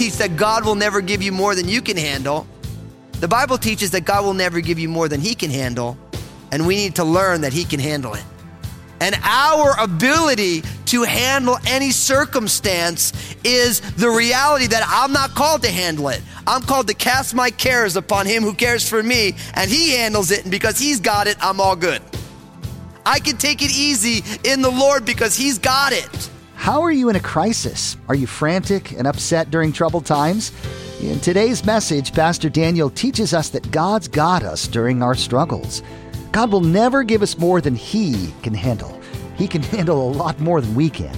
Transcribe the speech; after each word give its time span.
teach 0.00 0.16
that 0.16 0.34
God 0.34 0.64
will 0.64 0.76
never 0.76 1.02
give 1.02 1.20
you 1.20 1.30
more 1.30 1.54
than 1.54 1.68
you 1.68 1.82
can 1.82 1.94
handle. 1.94 2.46
The 3.20 3.28
Bible 3.28 3.58
teaches 3.58 3.90
that 3.90 4.06
God 4.06 4.24
will 4.24 4.32
never 4.32 4.62
give 4.62 4.78
you 4.78 4.88
more 4.88 5.08
than 5.08 5.20
He 5.20 5.34
can 5.34 5.50
handle, 5.50 5.98
and 6.52 6.66
we 6.66 6.76
need 6.76 6.96
to 6.96 7.04
learn 7.04 7.42
that 7.42 7.52
He 7.52 7.64
can 7.64 7.80
handle 7.80 8.14
it. 8.14 8.24
And 9.00 9.16
our 9.22 9.74
ability 9.80 10.62
to 10.86 11.04
handle 11.04 11.56
any 11.66 11.90
circumstance 11.90 13.12
is 13.44 13.80
the 13.94 14.10
reality 14.10 14.66
that 14.66 14.84
I'm 14.86 15.12
not 15.12 15.30
called 15.34 15.62
to 15.62 15.70
handle 15.70 16.08
it. 16.10 16.20
I'm 16.46 16.60
called 16.62 16.88
to 16.88 16.94
cast 16.94 17.34
my 17.34 17.50
cares 17.50 17.96
upon 17.96 18.26
Him 18.26 18.42
who 18.42 18.52
cares 18.54 18.86
for 18.86 19.02
me, 19.02 19.36
and 19.54 19.70
He 19.70 19.92
handles 19.92 20.30
it. 20.30 20.42
And 20.42 20.50
because 20.50 20.78
He's 20.78 21.00
got 21.00 21.26
it, 21.26 21.36
I'm 21.40 21.60
all 21.60 21.76
good. 21.76 22.02
I 23.06 23.20
can 23.20 23.38
take 23.38 23.62
it 23.62 23.70
easy 23.70 24.22
in 24.44 24.60
the 24.60 24.70
Lord 24.70 25.06
because 25.06 25.34
He's 25.34 25.58
got 25.58 25.92
it. 25.92 26.30
How 26.54 26.82
are 26.82 26.92
you 26.92 27.08
in 27.08 27.16
a 27.16 27.20
crisis? 27.20 27.96
Are 28.06 28.14
you 28.14 28.26
frantic 28.26 28.92
and 28.92 29.06
upset 29.06 29.50
during 29.50 29.72
troubled 29.72 30.04
times? 30.04 30.52
In 31.00 31.18
today's 31.18 31.64
message, 31.64 32.12
Pastor 32.12 32.50
Daniel 32.50 32.90
teaches 32.90 33.32
us 33.32 33.48
that 33.48 33.70
God's 33.70 34.08
got 34.08 34.42
us 34.42 34.68
during 34.68 35.02
our 35.02 35.14
struggles. 35.14 35.82
God 36.32 36.52
will 36.52 36.60
never 36.60 37.02
give 37.02 37.22
us 37.22 37.38
more 37.38 37.60
than 37.60 37.74
He 37.74 38.32
can 38.42 38.54
handle. 38.54 39.00
He 39.36 39.48
can 39.48 39.62
handle 39.74 40.08
a 40.08 40.12
lot 40.12 40.38
more 40.40 40.60
than 40.60 40.74
we 40.74 40.90
can. 40.90 41.16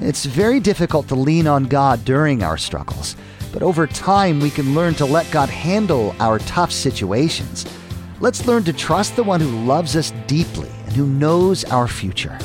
It's 0.00 0.24
very 0.24 0.60
difficult 0.60 1.08
to 1.08 1.14
lean 1.14 1.46
on 1.46 1.64
God 1.64 2.04
during 2.04 2.42
our 2.42 2.58
struggles, 2.58 3.16
but 3.52 3.62
over 3.62 3.86
time 3.86 4.40
we 4.40 4.50
can 4.50 4.74
learn 4.74 4.94
to 4.94 5.06
let 5.06 5.30
God 5.30 5.48
handle 5.48 6.14
our 6.20 6.38
tough 6.40 6.72
situations. 6.72 7.66
Let's 8.20 8.46
learn 8.46 8.64
to 8.64 8.72
trust 8.72 9.16
the 9.16 9.22
one 9.22 9.40
who 9.40 9.64
loves 9.64 9.96
us 9.96 10.12
deeply 10.26 10.70
and 10.84 10.92
who 10.94 11.06
knows 11.06 11.64
our 11.64 11.88
future. 11.88 12.38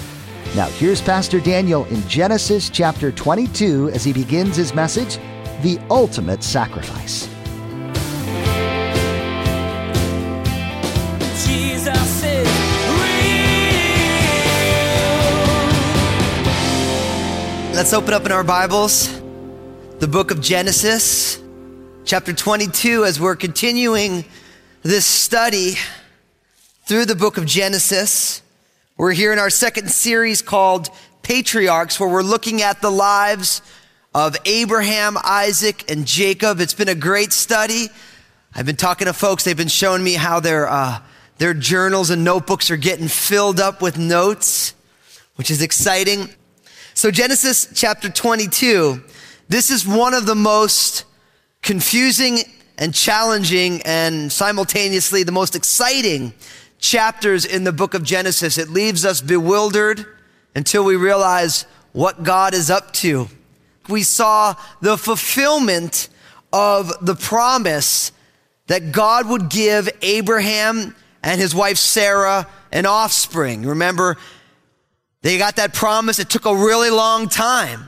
Now, 0.56 0.68
here's 0.68 1.02
Pastor 1.02 1.40
Daniel 1.40 1.86
in 1.86 2.06
Genesis 2.10 2.70
chapter 2.70 3.12
22 3.12 3.90
as 3.94 4.04
he 4.04 4.12
begins 4.12 4.58
his 4.58 4.74
message 4.74 5.18
The 5.62 5.80
Ultimate 5.90 6.44
Sacrifice. 6.44 7.30
Let's 17.82 17.94
open 17.94 18.14
up 18.14 18.28
in 18.28 18.32
our 18.32 18.44
Bibles 18.44 19.10
the 19.98 20.08
book 20.08 20.30
of 20.30 20.40
Genesis, 20.40 21.42
chapter 22.06 22.32
22, 22.32 23.06
as 23.06 23.20
we're 23.20 23.36
continuing 23.36 24.24
this 24.84 25.04
study 25.04 25.74
through 26.86 27.06
the 27.06 27.16
book 27.16 27.38
of 27.40 27.48
Genesis. 27.48 28.44
We're 28.98 29.14
here 29.14 29.34
in 29.34 29.40
our 29.40 29.50
second 29.50 29.90
series 29.90 30.44
called 30.44 30.90
Patriarchs, 31.24 32.00
where 32.00 32.08
we're 32.08 32.22
looking 32.22 32.62
at 32.62 32.84
the 32.84 32.92
lives 32.92 33.64
of 34.14 34.36
Abraham, 34.46 35.18
Isaac, 35.24 35.90
and 35.90 36.06
Jacob. 36.06 36.60
It's 36.60 36.76
been 36.76 36.88
a 36.88 36.94
great 36.94 37.34
study. 37.34 37.88
I've 38.54 38.68
been 38.68 38.76
talking 38.76 39.08
to 39.08 39.14
folks, 39.14 39.44
they've 39.44 39.58
been 39.58 39.68
showing 39.68 40.04
me 40.04 40.14
how 40.14 40.40
their, 40.40 40.70
uh, 40.70 41.00
their 41.40 41.56
journals 41.56 42.12
and 42.12 42.24
notebooks 42.24 42.70
are 42.70 42.78
getting 42.78 43.08
filled 43.08 43.60
up 43.60 43.82
with 43.82 43.98
notes, 43.98 44.76
which 45.36 45.50
is 45.50 45.64
exciting. 45.64 46.30
So, 46.94 47.10
Genesis 47.10 47.70
chapter 47.74 48.10
22, 48.10 49.02
this 49.48 49.72
is 49.72 49.88
one 49.88 50.14
of 50.14 50.26
the 50.26 50.36
most 50.36 51.06
confusing 51.62 52.40
and 52.78 52.94
challenging 52.94 53.82
and 53.84 54.32
simultaneously 54.32 55.24
the 55.24 55.32
most 55.32 55.56
exciting 55.56 56.34
chapters 56.80 57.46
in 57.46 57.64
the 57.64 57.72
book 57.72 57.94
of 57.94 58.04
Genesis. 58.04 58.58
It 58.58 58.70
leaves 58.70 59.06
us 59.06 59.22
bewildered 59.22 60.06
until 60.54 60.84
we 60.84 60.98
realize 60.98 61.66
what 61.94 62.24
God 62.24 62.54
is 62.54 62.70
up 62.70 62.92
to. 62.96 63.30
We 63.88 64.04
saw 64.04 64.56
the 64.82 64.98
fulfillment 64.98 66.10
of 66.52 66.94
the 67.06 67.16
promise 67.16 68.12
that 68.68 68.92
God 68.92 69.30
would 69.30 69.50
give 69.50 69.90
Abraham 70.02 70.96
and 71.24 71.40
his 71.40 71.56
wife 71.56 71.78
Sarah 71.78 72.48
an 72.72 72.86
offspring. 72.86 73.66
Remember, 73.66 74.18
they 75.22 75.38
got 75.38 75.58
that 75.58 75.74
promise. 75.74 76.20
It 76.20 76.30
took 76.30 76.46
a 76.46 76.56
really 76.56 76.90
long 76.90 77.30
time. 77.30 77.88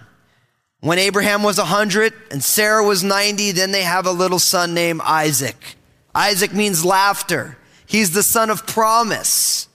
When 0.81 0.99
Abraham 0.99 1.43
was 1.43 1.57
100 1.57 2.13
and 2.29 2.43
Sarah 2.43 2.83
was 2.83 3.03
90, 3.03 3.53
then 3.53 3.71
they 3.71 3.83
have 3.83 4.05
a 4.05 4.11
little 4.11 4.39
son 4.39 4.73
named 4.73 5.01
Isaac. 5.03 5.77
Isaac 6.13 6.53
means 6.53 6.83
laughter. 6.83 7.57
He's 7.85 8.11
the 8.11 8.23
son 8.23 8.49
of 8.49 8.67
promise. 8.67 9.67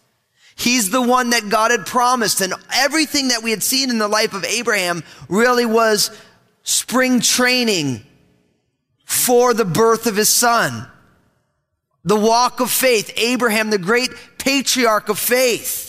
He's 0.55 0.91
the 0.91 1.01
one 1.01 1.31
that 1.31 1.49
God 1.49 1.71
had 1.71 1.87
promised. 1.87 2.41
And 2.41 2.53
everything 2.75 3.29
that 3.29 3.43
we 3.43 3.51
had 3.51 3.63
seen 3.63 3.91
in 3.91 3.99
the 3.99 4.09
life 4.09 4.35
of 4.35 4.45
Abraham 4.45 5.03
really 5.29 5.65
was 5.65 6.11
spring 6.63 7.21
training 7.21 8.05
for 9.05 9.55
the 9.55 9.65
birth 9.65 10.07
of 10.07 10.17
his 10.17 10.29
son. 10.29 10.87
The 12.05 12.17
walk 12.17 12.61
of 12.61 12.71
faith. 12.71 13.13
Abraham, 13.17 13.71
the 13.71 13.79
great 13.79 14.11
patriarch 14.37 15.09
of 15.09 15.19
faith. 15.19 15.88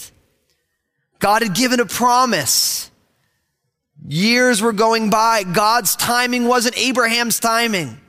God 1.19 1.41
had 1.41 1.53
given 1.53 1.79
a 1.79 1.85
promise. 1.85 2.89
Years 4.07 4.61
were 4.61 4.73
going 4.73 5.09
by. 5.09 5.43
God's 5.43 5.95
timing 5.95 6.45
wasn't 6.45 6.77
Abraham's 6.77 7.39
timing. 7.39 7.99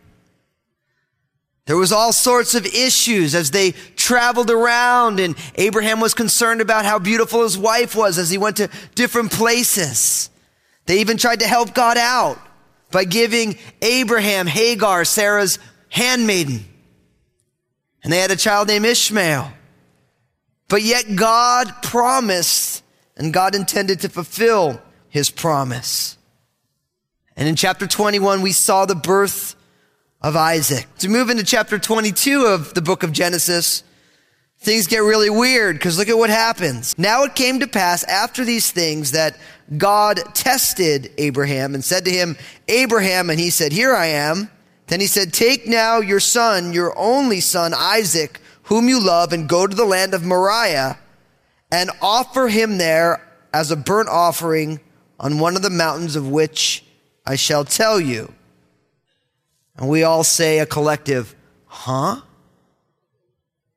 There 1.66 1.76
was 1.76 1.92
all 1.92 2.12
sorts 2.12 2.54
of 2.54 2.66
issues 2.66 3.34
as 3.34 3.50
they 3.50 3.72
traveled 3.94 4.50
around 4.50 5.20
and 5.20 5.36
Abraham 5.56 6.00
was 6.00 6.14
concerned 6.14 6.60
about 6.60 6.84
how 6.84 6.98
beautiful 6.98 7.42
his 7.42 7.56
wife 7.56 7.94
was 7.94 8.18
as 8.18 8.30
he 8.30 8.38
went 8.38 8.56
to 8.56 8.68
different 8.94 9.30
places. 9.30 10.30
They 10.86 11.00
even 11.00 11.16
tried 11.16 11.40
to 11.40 11.46
help 11.46 11.74
God 11.74 11.96
out 11.96 12.38
by 12.90 13.04
giving 13.04 13.56
Abraham 13.82 14.46
Hagar, 14.46 15.04
Sarah's 15.04 15.58
handmaiden. 15.90 16.64
And 18.02 18.12
they 18.12 18.18
had 18.18 18.30
a 18.30 18.36
child 18.36 18.68
named 18.68 18.86
Ishmael. 18.86 19.52
But 20.68 20.82
yet 20.82 21.14
God 21.14 21.72
promised 21.82 22.69
and 23.16 23.32
God 23.32 23.54
intended 23.54 24.00
to 24.00 24.08
fulfill 24.08 24.80
his 25.08 25.30
promise. 25.30 26.16
And 27.36 27.48
in 27.48 27.56
chapter 27.56 27.86
21, 27.86 28.42
we 28.42 28.52
saw 28.52 28.86
the 28.86 28.94
birth 28.94 29.56
of 30.20 30.36
Isaac. 30.36 30.86
To 30.98 31.08
move 31.08 31.30
into 31.30 31.44
chapter 31.44 31.78
22 31.78 32.44
of 32.44 32.74
the 32.74 32.82
book 32.82 33.02
of 33.02 33.12
Genesis, 33.12 33.82
things 34.58 34.86
get 34.86 34.98
really 34.98 35.30
weird 35.30 35.76
because 35.76 35.98
look 35.98 36.08
at 36.08 36.18
what 36.18 36.30
happens. 36.30 36.98
Now 36.98 37.24
it 37.24 37.34
came 37.34 37.60
to 37.60 37.66
pass 37.66 38.04
after 38.04 38.44
these 38.44 38.70
things 38.70 39.12
that 39.12 39.36
God 39.76 40.20
tested 40.34 41.10
Abraham 41.16 41.74
and 41.74 41.84
said 41.84 42.04
to 42.04 42.10
him, 42.10 42.36
Abraham, 42.68 43.30
and 43.30 43.40
he 43.40 43.50
said, 43.50 43.72
Here 43.72 43.94
I 43.94 44.06
am. 44.06 44.50
Then 44.88 45.00
he 45.00 45.06
said, 45.06 45.32
Take 45.32 45.66
now 45.66 46.00
your 46.00 46.20
son, 46.20 46.72
your 46.72 46.96
only 46.98 47.40
son, 47.40 47.72
Isaac, 47.74 48.40
whom 48.64 48.88
you 48.88 49.04
love, 49.04 49.32
and 49.32 49.48
go 49.48 49.66
to 49.66 49.76
the 49.76 49.84
land 49.84 50.14
of 50.14 50.24
Moriah 50.24 50.98
and 51.70 51.90
offer 52.00 52.48
him 52.48 52.78
there 52.78 53.26
as 53.52 53.70
a 53.70 53.76
burnt 53.76 54.08
offering 54.08 54.80
on 55.18 55.38
one 55.38 55.56
of 55.56 55.62
the 55.62 55.70
mountains 55.70 56.16
of 56.16 56.28
which 56.28 56.84
I 57.26 57.36
shall 57.36 57.64
tell 57.64 58.00
you. 58.00 58.32
And 59.76 59.88
we 59.88 60.02
all 60.02 60.24
say 60.24 60.58
a 60.58 60.66
collective, 60.66 61.34
huh? 61.66 62.20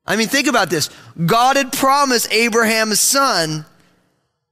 I 0.06 0.16
mean, 0.16 0.28
think 0.28 0.48
about 0.48 0.70
this. 0.70 0.90
God 1.26 1.56
had 1.56 1.72
promised 1.72 2.31
Abraham 2.31 2.92
a 2.92 2.95
son, 2.95 3.66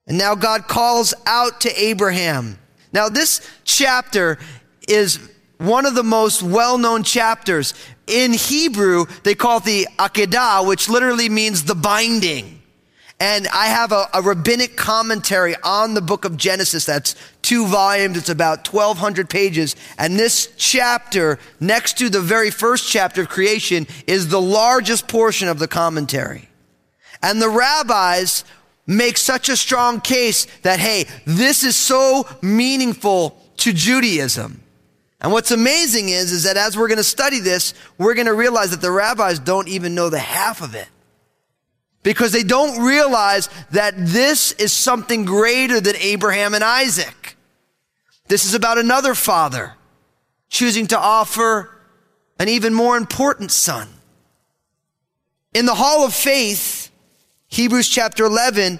and 0.08 0.18
now 0.18 0.36
God 0.36 0.68
calls 0.68 1.14
out 1.26 1.62
to 1.62 1.82
Abraham. 1.82 2.58
Now, 2.94 3.10
this 3.10 3.48
chapter 3.64 4.38
is 4.88 5.20
one 5.58 5.86
of 5.86 5.96
the 5.96 6.04
most 6.04 6.42
well-known 6.42 7.04
chapters. 7.04 7.74
In 8.08 8.34
Hebrew, 8.34 9.06
they 9.24 9.36
call 9.36 9.58
it 9.58 9.64
the 9.64 9.88
Akedah, 9.98 10.68
which 10.68 10.90
literally 10.90 11.30
means 11.30 11.64
the 11.64 11.76
binding. 11.76 12.61
And 13.22 13.48
I 13.50 13.68
have 13.68 13.92
a, 13.92 14.08
a, 14.16 14.22
rabbinic 14.24 14.76
commentary 14.76 15.56
on 15.64 15.94
the 15.94 16.02
book 16.02 16.26
of 16.26 16.38
Genesis 16.38 16.86
that's 16.86 17.16
two 17.44 17.68
volumes. 17.68 18.18
It's 18.18 18.30
about 18.30 18.68
1200 18.68 19.30
pages. 19.30 19.76
And 20.00 20.18
this 20.18 20.52
chapter, 20.58 21.38
next 21.60 22.00
to 22.00 22.10
the 22.10 22.20
very 22.20 22.50
first 22.50 22.90
chapter 22.90 23.22
of 23.22 23.30
creation, 23.30 23.86
is 24.08 24.30
the 24.30 24.42
largest 24.42 25.08
portion 25.08 25.50
of 25.50 25.60
the 25.60 25.68
commentary. 25.68 26.50
And 27.22 27.40
the 27.40 27.48
rabbis 27.48 28.44
make 28.88 29.18
such 29.18 29.50
a 29.50 29.56
strong 29.56 30.02
case 30.02 30.48
that, 30.64 30.80
hey, 30.80 31.06
this 31.24 31.64
is 31.64 31.78
so 31.78 32.28
meaningful 32.42 33.40
to 33.58 33.72
Judaism. 33.72 34.64
And 35.22 35.32
what's 35.32 35.52
amazing 35.52 36.10
is, 36.10 36.32
is 36.32 36.46
that 36.46 36.58
as 36.58 36.76
we're 36.76 36.88
going 36.88 36.98
to 36.98 37.04
study 37.04 37.38
this, 37.38 37.76
we're 38.00 38.16
going 38.16 38.26
to 38.26 38.34
realize 38.34 38.72
that 38.72 38.82
the 38.82 38.90
rabbis 38.90 39.38
don't 39.38 39.68
even 39.68 39.94
know 39.94 40.10
the 40.10 40.18
half 40.18 40.64
of 40.64 40.74
it. 40.74 40.88
Because 42.04 42.32
they 42.32 42.44
don't 42.44 42.84
realize 42.84 43.50
that 43.72 43.94
this 43.98 44.54
is 44.54 44.72
something 44.72 45.26
greater 45.26 45.80
than 45.80 45.96
Abraham 45.98 46.54
and 46.54 46.64
Isaac. 46.64 47.38
This 48.28 48.46
is 48.46 48.54
about 48.54 48.78
another 48.78 49.14
father 49.14 49.76
choosing 50.50 50.88
to 50.88 51.00
offer 51.00 51.70
an 52.40 52.50
even 52.50 52.74
more 52.74 52.98
important 52.98 53.52
son. 53.52 53.88
In 55.54 55.66
the 55.66 55.76
hall 55.76 56.06
of 56.06 56.14
faith, 56.14 56.90
Hebrews 57.50 57.90
chapter 57.90 58.24
11, 58.24 58.80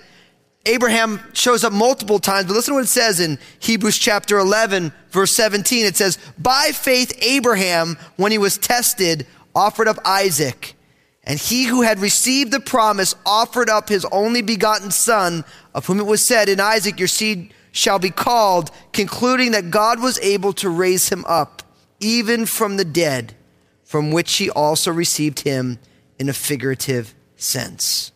Abraham 0.66 1.20
shows 1.34 1.64
up 1.64 1.74
multiple 1.74 2.20
times, 2.20 2.48
but 2.48 2.54
listen 2.54 2.74
to 2.74 2.76
what 2.76 2.84
it 2.84 2.88
says 2.88 3.20
in 3.20 3.40
Hebrews 3.60 3.98
chapter 3.98 4.38
11, 4.38 4.94
verse 5.10 5.32
17. 5.32 5.86
It 5.86 5.98
says, 5.98 6.18
By 6.38 6.72
faith, 6.74 7.18
Abraham, 7.22 7.98
when 8.16 8.32
he 8.32 8.38
was 8.38 8.58
tested, 8.58 9.28
offered 9.56 9.88
up 9.88 9.98
Isaac. 10.06 10.76
And 11.24 11.40
he 11.40 11.66
who 11.66 11.84
had 11.84 12.00
received 12.00 12.52
the 12.52 12.60
promise 12.60 13.16
offered 13.26 13.70
up 13.70 13.90
his 13.90 14.06
only 14.12 14.42
begotten 14.42 14.92
son, 14.92 15.46
of 15.74 15.86
whom 15.86 16.00
it 16.00 16.06
was 16.06 16.26
said, 16.26 16.50
In 16.50 16.60
Isaac 16.60 16.98
your 16.98 17.08
seed 17.08 17.54
shall 17.72 18.00
be 18.00 18.10
called, 18.10 18.72
concluding 18.92 19.52
that 19.52 19.72
God 19.72 20.02
was 20.02 20.20
able 20.20 20.54
to 20.54 20.70
raise 20.70 21.10
him 21.10 21.24
up, 21.28 21.62
even 22.00 22.46
from 22.46 22.78
the 22.78 22.86
dead, 22.86 23.36
from 23.84 24.12
which 24.12 24.38
he 24.38 24.50
also 24.50 24.92
received 24.92 25.42
him 25.42 25.78
in 26.18 26.28
a 26.28 26.34
figurative 26.34 27.14
sense. 27.36 28.12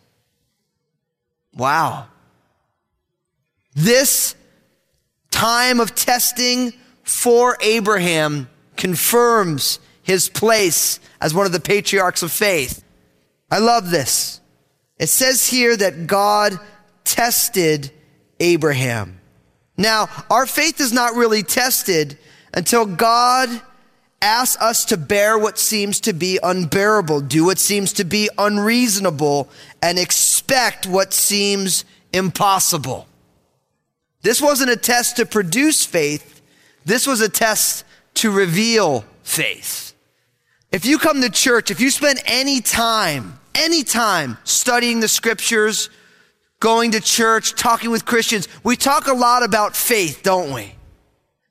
Wow. 1.54 2.08
This 3.74 4.34
time 5.30 5.80
of 5.80 5.94
testing 5.94 6.72
for 7.02 7.56
Abraham 7.60 8.48
confirms 8.76 9.78
his 10.02 10.28
place 10.28 10.98
as 11.20 11.34
one 11.34 11.46
of 11.46 11.52
the 11.52 11.60
patriarchs 11.60 12.22
of 12.22 12.32
faith. 12.32 12.82
I 13.50 13.58
love 13.58 13.90
this. 13.90 14.40
It 14.98 15.08
says 15.08 15.46
here 15.46 15.76
that 15.76 16.06
God 16.06 16.58
tested 17.04 17.90
Abraham. 18.40 19.20
Now, 19.76 20.08
our 20.30 20.46
faith 20.46 20.80
is 20.80 20.92
not 20.92 21.14
really 21.14 21.42
tested 21.42 22.18
until 22.54 22.86
God 22.86 23.48
asks 24.22 24.60
us 24.60 24.86
to 24.86 24.96
bear 24.96 25.38
what 25.38 25.58
seems 25.58 26.00
to 26.00 26.12
be 26.12 26.38
unbearable, 26.42 27.20
do 27.20 27.44
what 27.44 27.58
seems 27.58 27.92
to 27.94 28.04
be 28.04 28.28
unreasonable, 28.38 29.48
and 29.82 29.98
expect 29.98 30.86
what 30.86 31.12
seems 31.12 31.84
impossible. 32.12 33.06
This 34.22 34.40
wasn't 34.40 34.70
a 34.70 34.76
test 34.76 35.16
to 35.16 35.26
produce 35.26 35.84
faith. 35.84 36.40
This 36.84 37.06
was 37.06 37.20
a 37.20 37.28
test 37.28 37.84
to 38.14 38.30
reveal 38.30 39.04
faith. 39.22 39.85
If 40.72 40.84
you 40.84 40.98
come 40.98 41.20
to 41.22 41.30
church, 41.30 41.70
if 41.70 41.80
you 41.80 41.90
spend 41.90 42.20
any 42.26 42.60
time, 42.60 43.38
any 43.54 43.82
time 43.82 44.38
studying 44.44 45.00
the 45.00 45.08
scriptures, 45.08 45.90
going 46.60 46.92
to 46.92 47.00
church, 47.00 47.54
talking 47.54 47.90
with 47.90 48.04
Christians, 48.04 48.48
we 48.64 48.76
talk 48.76 49.06
a 49.06 49.12
lot 49.12 49.42
about 49.42 49.76
faith, 49.76 50.22
don't 50.22 50.52
we? 50.52 50.74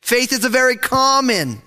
Faith 0.01 0.31
is 0.33 0.44
a 0.44 0.50
very 0.50 0.75
common 0.75 1.62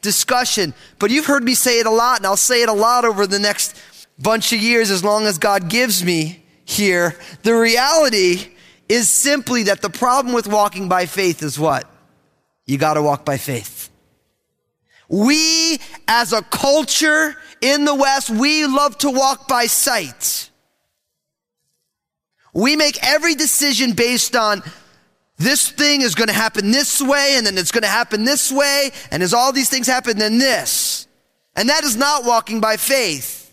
discussion, 0.00 0.74
but 0.98 1.10
you've 1.10 1.26
heard 1.26 1.42
me 1.42 1.54
say 1.54 1.80
it 1.80 1.86
a 1.86 1.90
lot, 1.90 2.18
and 2.18 2.26
I'll 2.26 2.36
say 2.36 2.62
it 2.62 2.68
a 2.68 2.74
lot 2.74 3.04
over 3.04 3.26
the 3.26 3.38
next 3.38 3.76
bunch 4.18 4.52
of 4.52 4.60
years 4.60 4.90
as 4.90 5.02
long 5.02 5.26
as 5.26 5.38
God 5.38 5.68
gives 5.68 6.04
me 6.04 6.44
here. 6.64 7.16
The 7.42 7.54
reality 7.54 8.52
is 8.88 9.08
simply 9.08 9.64
that 9.64 9.82
the 9.82 9.90
problem 9.90 10.34
with 10.34 10.46
walking 10.46 10.88
by 10.88 11.06
faith 11.06 11.42
is 11.42 11.58
what? 11.58 11.90
You 12.66 12.78
got 12.78 12.94
to 12.94 13.02
walk 13.02 13.24
by 13.24 13.38
faith. 13.38 13.90
We, 15.08 15.78
as 16.08 16.32
a 16.32 16.42
culture 16.42 17.36
in 17.60 17.84
the 17.84 17.94
West, 17.94 18.30
we 18.30 18.66
love 18.66 18.98
to 18.98 19.10
walk 19.10 19.48
by 19.48 19.66
sight. 19.66 20.50
We 22.52 22.76
make 22.76 22.98
every 23.02 23.34
decision 23.34 23.92
based 23.92 24.36
on 24.36 24.62
this 25.36 25.68
thing 25.68 26.02
is 26.02 26.14
going 26.14 26.28
to 26.28 26.34
happen 26.34 26.70
this 26.70 27.02
way, 27.02 27.34
and 27.36 27.46
then 27.46 27.58
it's 27.58 27.72
going 27.72 27.82
to 27.82 27.88
happen 27.88 28.24
this 28.24 28.52
way, 28.52 28.90
and 29.10 29.22
as 29.22 29.34
all 29.34 29.52
these 29.52 29.68
things 29.68 29.86
happen, 29.86 30.16
then 30.16 30.38
this. 30.38 31.08
And 31.56 31.68
that 31.68 31.84
is 31.84 31.96
not 31.96 32.24
walking 32.24 32.60
by 32.60 32.76
faith. 32.76 33.52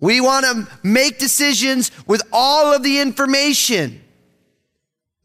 We 0.00 0.20
want 0.20 0.46
to 0.46 0.68
make 0.82 1.18
decisions 1.18 1.90
with 2.06 2.22
all 2.32 2.72
of 2.72 2.82
the 2.82 3.00
information. 3.00 4.02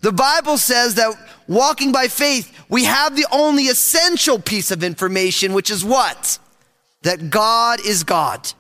The 0.02 0.12
Bible 0.12 0.58
says 0.58 0.96
that 0.96 1.16
walking 1.48 1.92
by 1.92 2.08
faith, 2.08 2.55
we 2.70 2.86
have 2.86 3.16
the 3.16 3.28
only 3.32 3.64
essential 3.64 4.40
piece 4.40 4.72
of 4.72 4.84
information, 4.84 5.54
which 5.54 5.70
is 5.70 5.84
what? 5.86 6.40
That 7.04 7.30
God 7.30 7.80
is 7.86 8.04
God 8.04 8.52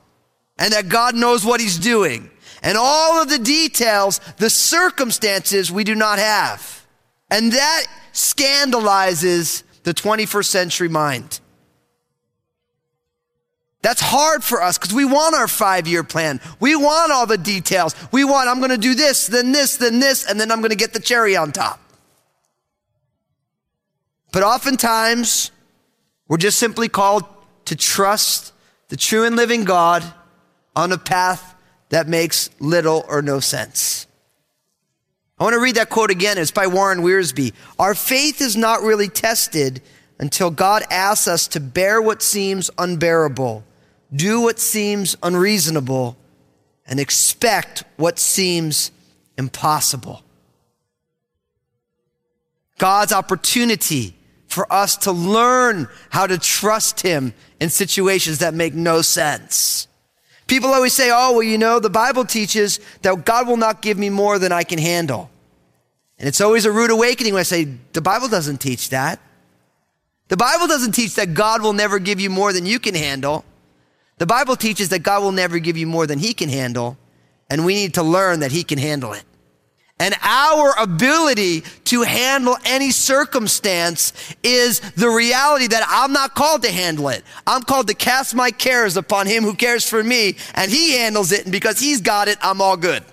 and 0.57 0.73
that 0.73 0.89
God 0.89 1.15
knows 1.15 1.45
what 1.45 1.59
he's 1.59 1.77
doing. 1.77 2.29
And 2.61 2.77
all 2.77 3.21
of 3.21 3.29
the 3.29 3.39
details, 3.39 4.19
the 4.37 4.49
circumstances 4.49 5.71
we 5.71 5.83
do 5.83 5.95
not 5.95 6.19
have. 6.19 6.85
And 7.29 7.51
that 7.51 7.85
scandalizes 8.11 9.63
the 9.83 9.93
21st 9.93 10.45
century 10.45 10.89
mind. 10.89 11.39
That's 13.81 14.01
hard 14.01 14.43
for 14.43 14.63
us 14.63 14.79
because 14.79 14.95
we 14.95 15.05
want 15.05 15.35
our 15.35 15.47
five 15.47 15.87
year 15.87 16.03
plan. 16.03 16.41
We 16.59 16.75
want 16.75 17.11
all 17.11 17.27
the 17.27 17.37
details. 17.37 17.95
We 18.11 18.23
want, 18.23 18.49
I'm 18.49 18.57
going 18.57 18.71
to 18.71 18.77
do 18.77 18.95
this, 18.95 19.27
then 19.27 19.51
this, 19.51 19.77
then 19.77 19.99
this, 19.99 20.25
and 20.25 20.39
then 20.39 20.51
I'm 20.51 20.59
going 20.59 20.71
to 20.71 20.75
get 20.75 20.93
the 20.93 20.99
cherry 20.99 21.35
on 21.35 21.51
top. 21.51 21.79
But 24.35 24.43
oftentimes, 24.43 25.51
we're 26.27 26.35
just 26.35 26.59
simply 26.59 26.89
called 26.89 27.23
to 27.65 27.75
trust 27.77 28.51
the 28.89 28.97
true 28.97 29.23
and 29.23 29.37
living 29.37 29.63
God 29.63 30.03
on 30.75 30.91
a 30.91 30.97
path 30.97 31.55
that 31.87 32.09
makes 32.09 32.49
little 32.59 33.05
or 33.07 33.21
no 33.21 33.39
sense. 33.39 34.07
I 35.39 35.45
want 35.45 35.53
to 35.53 35.61
read 35.61 35.75
that 35.75 35.89
quote 35.89 36.11
again. 36.11 36.37
It's 36.37 36.51
by 36.51 36.67
Warren 36.67 36.99
Wiersbe. 36.99 37.53
Our 37.79 37.95
faith 37.95 38.41
is 38.41 38.57
not 38.57 38.81
really 38.81 39.07
tested 39.07 39.81
until 40.19 40.51
God 40.51 40.83
asks 40.91 41.29
us 41.29 41.47
to 41.47 41.61
bear 41.61 42.01
what 42.01 42.21
seems 42.21 42.69
unbearable 42.77 43.63
do 44.13 44.41
what 44.41 44.59
seems 44.59 45.15
unreasonable, 45.23 46.17
and 46.85 46.99
expect 46.99 47.85
what 47.95 48.19
seems 48.19 48.91
impossible. 49.37 50.21
God's 52.77 53.13
opportunity 53.13 54.13
for 54.55 54.71
us 54.73 54.97
to 54.97 55.11
learn 55.11 55.87
how 56.09 56.25
to 56.25 56.37
trust 56.39 57.01
Him 57.01 57.33
in 57.59 57.69
situations 57.69 58.39
that 58.39 58.53
make 58.53 58.73
no 58.73 59.01
sense. 59.01 59.87
People 60.47 60.69
always 60.69 60.93
say, 60.93 61.09
oh, 61.11 61.33
well, 61.33 61.43
you 61.43 61.57
know, 61.57 61.79
the 61.79 61.89
Bible 61.89 62.23
teaches 62.23 62.79
that 63.01 63.25
God 63.25 63.47
will 63.47 63.57
not 63.57 63.81
give 63.81 63.97
me 63.97 64.09
more 64.09 64.39
than 64.39 64.51
I 64.51 64.63
can 64.63 64.79
handle. 64.79 65.29
And 66.17 66.27
it's 66.27 66.39
always 66.39 66.65
a 66.65 66.71
rude 66.71 66.91
awakening 66.91 67.33
when 67.33 67.41
I 67.41 67.43
say, 67.43 67.65
the 67.93 68.01
Bible 68.01 68.29
doesn't 68.29 68.59
teach 68.59 68.89
that. 68.89 69.19
The 70.29 70.37
Bible 70.37 70.67
doesn't 70.67 70.93
teach 70.93 71.15
that 71.15 71.33
God 71.33 71.61
will 71.61 71.73
never 71.73 71.99
give 71.99 72.19
you 72.19 72.29
more 72.29 72.53
than 72.53 72.65
you 72.65 72.79
can 72.79 72.95
handle. 72.95 73.43
The 74.17 74.25
Bible 74.25 74.55
teaches 74.55 74.89
that 74.89 74.99
God 74.99 75.21
will 75.21 75.33
never 75.33 75.59
give 75.59 75.75
you 75.77 75.85
more 75.85 76.07
than 76.07 76.19
He 76.19 76.33
can 76.33 76.49
handle, 76.49 76.97
and 77.49 77.65
we 77.65 77.75
need 77.75 77.95
to 77.95 78.03
learn 78.03 78.39
that 78.39 78.51
He 78.51 78.63
can 78.63 78.77
handle 78.77 79.13
it. 79.13 79.25
And 79.97 80.13
our 80.21 80.77
ability 80.77 81.61
to 81.85 82.01
handle 82.01 82.57
any 82.65 82.91
circumstance 82.91 84.11
is 84.43 84.81
the 84.81 85.07
reality 85.07 85.67
that 85.67 85.85
I'm 85.87 86.11
not 86.11 86.35
called 86.35 86.63
to 86.63 86.71
handle 86.71 87.07
it. 87.09 87.23
I'm 87.47 87.61
called 87.61 87.87
to 87.87 87.93
cast 87.93 88.35
my 88.35 88.51
cares 88.51 88.97
upon 88.97 89.25
Him 89.25 89.43
who 89.43 89.53
cares 89.53 89.87
for 89.87 90.03
me, 90.03 90.35
and 90.53 90.69
He 90.69 90.97
handles 90.97 91.31
it, 91.31 91.43
and 91.43 91.51
because 91.51 91.79
He's 91.79 92.01
got 92.01 92.27
it, 92.27 92.37
I'm 92.41 92.59
all 92.61 92.75
good. 92.75 93.05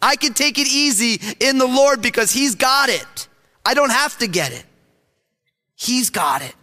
I 0.00 0.14
can 0.14 0.32
take 0.32 0.58
it 0.58 0.68
easy 0.68 1.20
in 1.40 1.58
the 1.58 1.66
Lord 1.66 2.00
because 2.00 2.30
He's 2.30 2.54
got 2.54 2.88
it. 2.88 3.28
I 3.66 3.74
don't 3.74 3.90
have 3.90 4.16
to 4.18 4.28
get 4.28 4.52
it. 4.52 4.64
He's 5.74 6.10
got 6.10 6.42
it. 6.42 6.54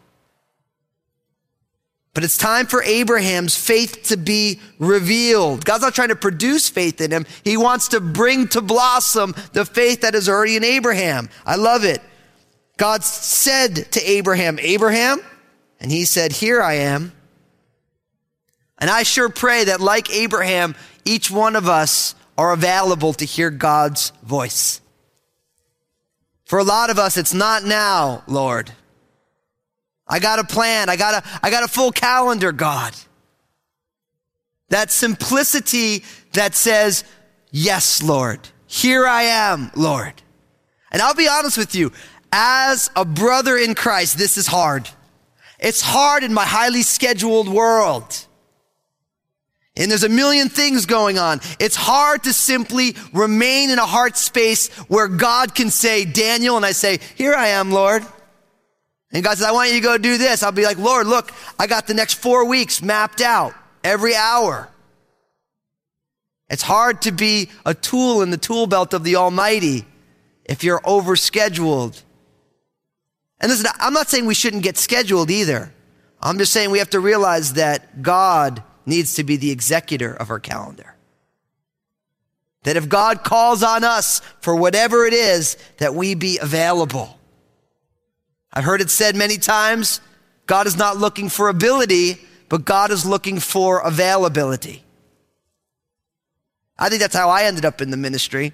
But 2.18 2.24
it's 2.24 2.36
time 2.36 2.66
for 2.66 2.82
Abraham's 2.82 3.56
faith 3.56 4.02
to 4.06 4.18
be 4.18 4.60
revealed. 4.80 5.64
God's 5.64 5.84
not 5.84 5.94
trying 5.94 6.08
to 6.08 6.16
produce 6.16 6.68
faith 6.68 7.00
in 7.00 7.12
him. 7.12 7.28
He 7.44 7.58
wants 7.58 7.90
to 7.90 8.02
bring 8.02 8.48
to 8.48 8.62
blossom 8.62 9.36
the 9.54 9.66
faith 9.66 10.02
that 10.02 10.16
is 10.16 10.28
already 10.28 10.56
in 10.56 10.64
Abraham. 10.64 11.30
I 11.46 11.58
love 11.58 11.84
it. 11.84 12.02
God 12.76 13.04
said 13.04 13.92
to 13.92 14.02
Abraham, 14.02 14.58
Abraham, 14.60 15.20
and 15.80 15.92
he 15.92 16.06
said, 16.06 16.32
Here 16.32 16.60
I 16.60 16.74
am. 16.78 17.12
And 18.80 18.90
I 18.90 19.04
sure 19.04 19.30
pray 19.30 19.66
that, 19.66 19.80
like 19.80 20.10
Abraham, 20.10 20.74
each 21.06 21.30
one 21.30 21.56
of 21.56 21.70
us 21.70 22.16
are 22.36 22.52
available 22.52 23.14
to 23.14 23.26
hear 23.26 23.52
God's 23.52 24.12
voice. 24.24 24.82
For 26.46 26.58
a 26.58 26.64
lot 26.64 26.90
of 26.90 26.98
us, 26.98 27.16
it's 27.16 27.36
not 27.36 27.64
now, 27.64 28.24
Lord. 28.26 28.72
I 30.08 30.20
got 30.20 30.40
a 30.40 30.44
plan. 30.44 30.90
I 30.90 30.96
got 30.96 31.24
a, 31.24 31.40
I 31.44 31.50
got 31.50 31.64
a 31.64 31.68
full 31.68 31.92
calendar, 31.92 32.52
God. 32.52 32.94
That 34.70 34.92
simplicity 34.92 36.04
that 36.34 36.56
says, 36.56 37.04
yes, 37.52 38.04
Lord. 38.04 38.40
Here 38.68 39.08
I 39.08 39.24
am, 39.24 39.72
Lord. 39.76 40.14
And 40.92 41.02
I'll 41.02 41.16
be 41.16 41.28
honest 41.28 41.58
with 41.58 41.76
you, 41.76 41.92
as 42.32 42.90
a 42.96 43.06
brother 43.06 43.58
in 43.58 43.76
Christ, 43.76 44.18
this 44.18 44.38
is 44.38 44.48
hard. 44.48 44.90
It's 45.60 45.82
hard 45.82 46.24
in 46.24 46.34
my 46.34 46.46
highly 46.46 46.84
scheduled 46.84 47.48
world. 47.48 48.26
And 49.76 49.92
there's 49.92 50.04
a 50.04 50.10
million 50.10 50.50
things 50.50 50.86
going 50.86 51.20
on. 51.20 51.40
It's 51.60 51.76
hard 51.76 52.24
to 52.24 52.34
simply 52.34 52.96
remain 53.14 53.70
in 53.70 53.80
a 53.80 53.86
heart 53.86 54.18
space 54.18 54.70
where 54.88 55.08
God 55.08 55.54
can 55.54 55.70
say, 55.70 56.04
Daniel, 56.04 56.58
and 56.58 56.66
I 56.66 56.72
say, 56.72 57.00
Here 57.16 57.34
I 57.34 57.50
am, 57.50 57.72
Lord. 57.72 58.04
And 59.12 59.24
God 59.24 59.38
says, 59.38 59.48
I 59.48 59.52
want 59.52 59.70
you 59.70 59.76
to 59.76 59.84
go 59.84 59.98
do 59.98 60.18
this. 60.18 60.44
I'll 60.44 60.52
be 60.52 60.66
like, 60.66 60.78
Lord, 60.78 61.08
look, 61.08 61.32
I 61.58 61.68
got 61.68 61.88
the 61.88 61.94
next 61.94 62.16
four 62.16 62.46
weeks 62.46 62.82
mapped 62.82 63.22
out 63.22 63.54
every 63.84 64.16
hour. 64.16 64.70
It's 66.50 66.64
hard 66.64 67.02
to 67.04 67.12
be 67.12 67.50
a 67.66 67.74
tool 67.74 68.22
in 68.22 68.30
the 68.30 68.38
tool 68.38 68.68
belt 68.68 68.94
of 68.94 69.04
the 69.04 69.18
Almighty 69.18 69.86
if 70.46 70.64
you're 70.64 70.82
overscheduled. 70.82 72.02
And 73.40 73.52
listen, 73.52 73.70
I'm 73.80 73.94
not 73.94 74.08
saying 74.08 74.26
we 74.26 74.34
shouldn't 74.34 74.64
get 74.64 74.78
scheduled 74.78 75.30
either. 75.30 75.74
I'm 76.22 76.38
just 76.38 76.52
saying 76.52 76.72
we 76.72 76.80
have 76.80 76.90
to 76.92 77.00
realize 77.00 77.54
that 77.54 78.02
God 78.02 78.64
needs 78.86 79.16
to 79.16 79.24
be 79.24 79.38
the 79.38 79.52
executor 79.52 80.14
of 80.14 80.30
our 80.30 80.40
calendar. 80.40 80.96
That 82.64 82.78
if 82.78 82.90
God 82.90 83.24
calls 83.24 83.62
on 83.62 83.84
us 83.84 84.22
for 84.42 84.56
whatever 84.56 85.06
it 85.06 85.14
is, 85.14 85.58
that 85.78 85.94
we 85.94 86.16
be 86.16 86.40
available. 86.40 87.18
I've 88.54 88.64
heard 88.64 88.82
it 88.82 88.90
said 88.90 89.16
many 89.16 89.38
times 89.38 90.02
God 90.46 90.68
is 90.68 90.78
not 90.78 90.98
looking 90.98 91.30
for 91.30 91.50
ability, 91.50 92.18
but 92.50 92.66
God 92.66 92.92
is 92.92 93.06
looking 93.06 93.40
for 93.40 93.80
availability. 93.80 94.84
I 96.80 96.90
think 96.90 97.02
that's 97.02 97.16
how 97.16 97.30
I 97.30 97.44
ended 97.44 97.66
up 97.66 97.82
in 97.82 97.92
the 97.92 97.98
ministry. 97.98 98.54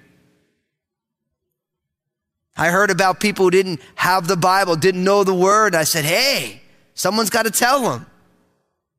I 2.56 2.68
heard 2.68 2.90
about 2.90 3.20
people 3.20 3.46
who 3.46 3.50
didn't 3.50 3.80
have 3.96 4.28
the 4.28 4.36
Bible, 4.36 4.76
didn't 4.76 5.04
know 5.04 5.24
the 5.24 5.34
word. 5.34 5.74
I 5.74 5.84
said, 5.84 6.04
hey, 6.04 6.60
someone's 6.94 7.30
got 7.30 7.44
to 7.44 7.50
tell 7.50 7.82
them. 7.82 8.06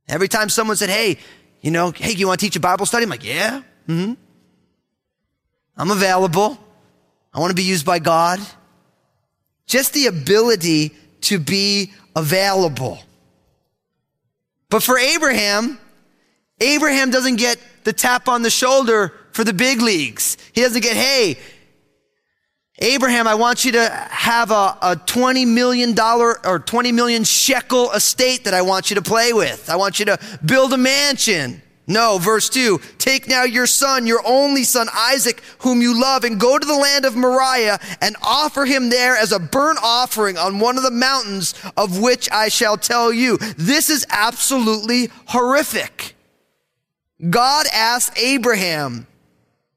Every 0.08 0.28
time 0.28 0.50
someone 0.50 0.76
said, 0.76 0.90
hey, 0.90 1.18
you 1.62 1.72
know, 1.72 1.92
hey, 1.92 2.12
you 2.12 2.28
want 2.28 2.40
to 2.40 2.46
teach 2.46 2.56
a 2.56 2.60
Bible 2.60 2.86
study? 2.86 3.04
I'm 3.04 3.10
like, 3.10 3.26
yeah, 3.26 3.64
mm-hmm. 3.88 4.14
I'm 5.78 5.92
available. 5.92 6.60
I 7.34 7.40
want 7.40 7.52
to 7.52 7.56
be 7.56 7.64
used 7.64 7.86
by 7.86 8.00
God. 8.00 8.40
Just 9.68 9.94
the 9.94 10.08
ability 10.08 10.92
to 11.22 11.40
be 11.40 11.92
available. 12.16 13.00
But 14.70 14.84
for 14.84 14.98
Abraham, 14.98 15.80
Abraham 16.60 17.12
doesn't 17.12 17.38
get 17.38 17.58
the 17.84 17.94
tap 17.94 18.28
on 18.28 18.42
the 18.42 18.50
shoulder 18.50 19.14
for 19.32 19.44
the 19.44 19.54
big 19.54 19.82
leagues. 19.82 20.38
He 20.54 20.62
doesn't 20.62 20.82
get, 20.82 20.96
hey, 20.96 21.38
Abraham, 22.80 23.28
I 23.28 23.36
want 23.36 23.64
you 23.64 23.74
to 23.74 23.90
have 23.90 24.52
a, 24.52 24.78
a 24.82 24.96
$20 24.96 25.48
million 25.48 25.98
or 26.00 26.60
20 26.60 26.92
million 26.92 27.24
shekel 27.24 27.92
estate 27.92 28.44
that 28.44 28.54
I 28.54 28.64
want 28.64 28.90
you 28.90 28.96
to 28.96 29.02
play 29.02 29.32
with. 29.32 29.70
I 29.70 29.78
want 29.78 30.00
you 30.00 30.06
to 30.06 30.20
build 30.44 30.74
a 30.74 30.78
mansion. 30.78 31.62
No, 31.88 32.18
verse 32.18 32.50
2 32.50 32.80
Take 32.98 33.28
now 33.28 33.44
your 33.44 33.68
son, 33.68 34.08
your 34.08 34.22
only 34.26 34.64
son 34.64 34.88
Isaac, 34.94 35.42
whom 35.60 35.82
you 35.82 36.00
love, 36.00 36.24
and 36.24 36.40
go 36.40 36.58
to 36.58 36.66
the 36.66 36.76
land 36.76 37.06
of 37.06 37.16
Moriah 37.16 37.80
and 38.02 38.16
offer 38.24 38.66
him 38.66 38.90
there 38.90 39.16
as 39.16 39.32
a 39.32 39.40
burnt 39.40 39.80
offering 39.82 40.38
on 40.38 40.60
one 40.60 40.78
of 40.78 40.84
the 40.84 40.92
mountains 40.92 41.54
of 41.78 42.00
which 42.00 42.30
I 42.32 42.50
shall 42.50 42.78
tell 42.78 43.14
you. 43.14 43.38
This 43.58 43.90
is 43.90 44.06
absolutely 44.10 45.10
horrific. 45.28 46.16
God 47.30 47.66
asked 47.74 48.18
Abraham 48.18 49.08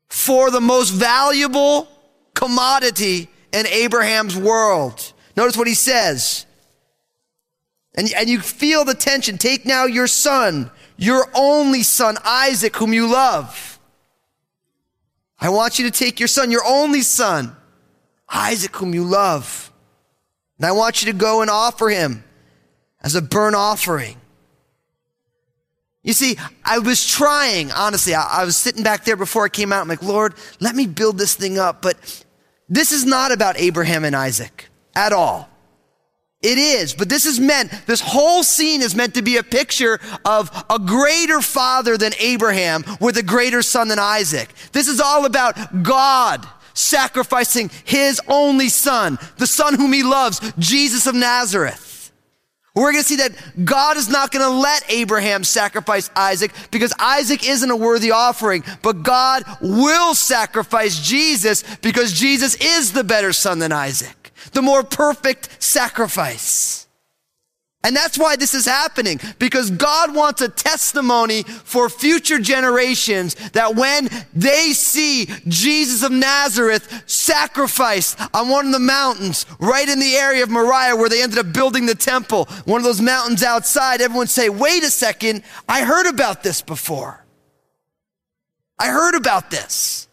for 0.08 0.50
the 0.50 0.60
most 0.60 0.90
valuable 0.90 1.88
commodity 2.34 3.28
in 3.52 3.66
Abraham's 3.66 4.36
world. 4.36 5.12
Notice 5.36 5.56
what 5.56 5.68
he 5.68 5.74
says. 5.74 6.46
And, 7.94 8.12
and 8.12 8.28
you 8.28 8.40
feel 8.40 8.84
the 8.84 8.94
tension. 8.94 9.38
Take 9.38 9.66
now 9.66 9.84
your 9.84 10.06
son, 10.06 10.70
your 10.98 11.30
only 11.34 11.84
son, 11.84 12.18
Isaac, 12.24 12.76
whom 12.76 12.92
you 12.92 13.06
love. 13.06 13.78
I 15.40 15.48
want 15.48 15.78
you 15.78 15.84
to 15.88 15.96
take 15.96 16.18
your 16.18 16.26
son, 16.26 16.50
your 16.50 16.64
only 16.66 17.02
son, 17.02 17.56
Isaac, 18.28 18.74
whom 18.76 18.92
you 18.92 19.04
love. 19.04 19.72
And 20.58 20.66
I 20.66 20.72
want 20.72 21.00
you 21.00 21.12
to 21.12 21.16
go 21.16 21.40
and 21.40 21.48
offer 21.48 21.88
him 21.88 22.24
as 23.00 23.14
a 23.14 23.22
burnt 23.22 23.54
offering. 23.54 24.16
You 26.02 26.12
see, 26.12 26.36
I 26.64 26.80
was 26.80 27.06
trying, 27.06 27.70
honestly, 27.70 28.14
I, 28.14 28.40
I, 28.40 28.44
was 28.44 28.56
sitting 28.56 28.82
back 28.82 29.04
there 29.04 29.16
before 29.16 29.44
I 29.44 29.48
came 29.48 29.72
out. 29.72 29.82
I'm 29.82 29.88
like, 29.88 30.02
Lord, 30.02 30.34
let 30.58 30.74
me 30.74 30.86
build 30.86 31.18
this 31.18 31.34
thing 31.34 31.58
up. 31.58 31.82
But 31.82 32.24
this 32.68 32.90
is 32.90 33.04
not 33.04 33.30
about 33.30 33.58
Abraham 33.58 34.04
and 34.04 34.16
Isaac 34.16 34.68
at 34.94 35.12
all. 35.12 35.48
It 36.40 36.56
is, 36.56 36.94
but 36.94 37.08
this 37.08 37.26
is 37.26 37.40
meant, 37.40 37.72
this 37.86 38.00
whole 38.00 38.44
scene 38.44 38.80
is 38.80 38.94
meant 38.94 39.14
to 39.14 39.22
be 39.22 39.38
a 39.38 39.42
picture 39.42 39.98
of 40.24 40.50
a 40.70 40.78
greater 40.78 41.40
father 41.40 41.96
than 41.96 42.12
Abraham 42.20 42.84
with 43.00 43.16
a 43.16 43.24
greater 43.24 43.60
son 43.60 43.88
than 43.88 43.98
Isaac. 43.98 44.48
This 44.70 44.86
is 44.86 45.00
all 45.00 45.26
about 45.26 45.82
God 45.82 46.46
sacrificing 46.74 47.72
his 47.84 48.20
only 48.28 48.68
son, 48.68 49.18
the 49.38 49.48
son 49.48 49.74
whom 49.74 49.92
he 49.92 50.04
loves, 50.04 50.40
Jesus 50.58 51.08
of 51.08 51.16
Nazareth. 51.16 52.12
We're 52.78 52.92
going 52.92 53.02
to 53.02 53.08
see 53.08 53.16
that 53.16 53.32
God 53.64 53.96
is 53.96 54.08
not 54.08 54.30
going 54.30 54.44
to 54.44 54.56
let 54.56 54.84
Abraham 54.88 55.42
sacrifice 55.42 56.10
Isaac 56.14 56.52
because 56.70 56.94
Isaac 57.00 57.48
isn't 57.48 57.68
a 57.68 57.74
worthy 57.74 58.12
offering, 58.12 58.62
but 58.82 59.02
God 59.02 59.42
will 59.60 60.14
sacrifice 60.14 61.00
Jesus 61.00 61.64
because 61.82 62.12
Jesus 62.12 62.54
is 62.54 62.92
the 62.92 63.02
better 63.02 63.32
son 63.32 63.58
than 63.58 63.72
Isaac, 63.72 64.14
the 64.58 64.62
more 64.62 64.82
perfect 64.82 65.62
sacrifice. 65.62 66.88
And 67.84 67.94
that's 67.94 68.18
why 68.18 68.34
this 68.34 68.54
is 68.54 68.66
happening, 68.66 69.20
because 69.38 69.70
God 69.70 70.12
wants 70.12 70.42
a 70.42 70.48
testimony 70.48 71.44
for 71.44 71.88
future 71.88 72.40
generations 72.40 73.36
that 73.52 73.76
when 73.76 74.08
they 74.34 74.72
see 74.72 75.28
Jesus 75.46 76.02
of 76.02 76.10
Nazareth 76.10 77.04
sacrificed 77.06 78.18
on 78.34 78.48
one 78.48 78.66
of 78.66 78.72
the 78.72 78.80
mountains 78.80 79.46
right 79.60 79.88
in 79.88 80.00
the 80.00 80.16
area 80.16 80.42
of 80.42 80.50
Moriah 80.50 80.96
where 80.96 81.08
they 81.08 81.22
ended 81.22 81.38
up 81.38 81.52
building 81.52 81.86
the 81.86 81.94
temple, 81.94 82.46
one 82.64 82.80
of 82.80 82.84
those 82.84 83.00
mountains 83.00 83.44
outside, 83.44 84.00
everyone 84.00 84.26
say, 84.26 84.48
wait 84.48 84.82
a 84.82 84.90
second, 84.90 85.44
I 85.68 85.84
heard 85.84 86.06
about 86.06 86.42
this 86.42 86.62
before. 86.62 87.24
I 88.76 88.88
heard 88.88 89.14
about 89.14 89.52
this. 89.52 90.08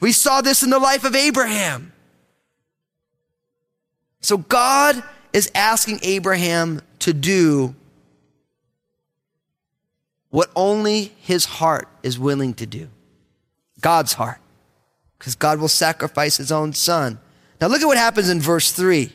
We 0.00 0.12
saw 0.12 0.40
this 0.40 0.62
in 0.62 0.70
the 0.70 0.78
life 0.78 1.04
of 1.04 1.14
Abraham. 1.14 1.92
So 4.20 4.38
God 4.38 5.02
is 5.32 5.50
asking 5.54 6.00
Abraham 6.02 6.82
to 7.00 7.12
do 7.12 7.74
what 10.30 10.50
only 10.54 11.12
his 11.20 11.44
heart 11.44 11.88
is 12.02 12.18
willing 12.18 12.54
to 12.54 12.66
do 12.66 12.88
God's 13.80 14.14
heart. 14.14 14.38
Because 15.18 15.34
God 15.34 15.60
will 15.60 15.68
sacrifice 15.68 16.38
his 16.38 16.50
own 16.50 16.72
son. 16.72 17.18
Now 17.60 17.66
look 17.66 17.82
at 17.82 17.86
what 17.86 17.98
happens 17.98 18.30
in 18.30 18.40
verse 18.40 18.72
3. 18.72 19.12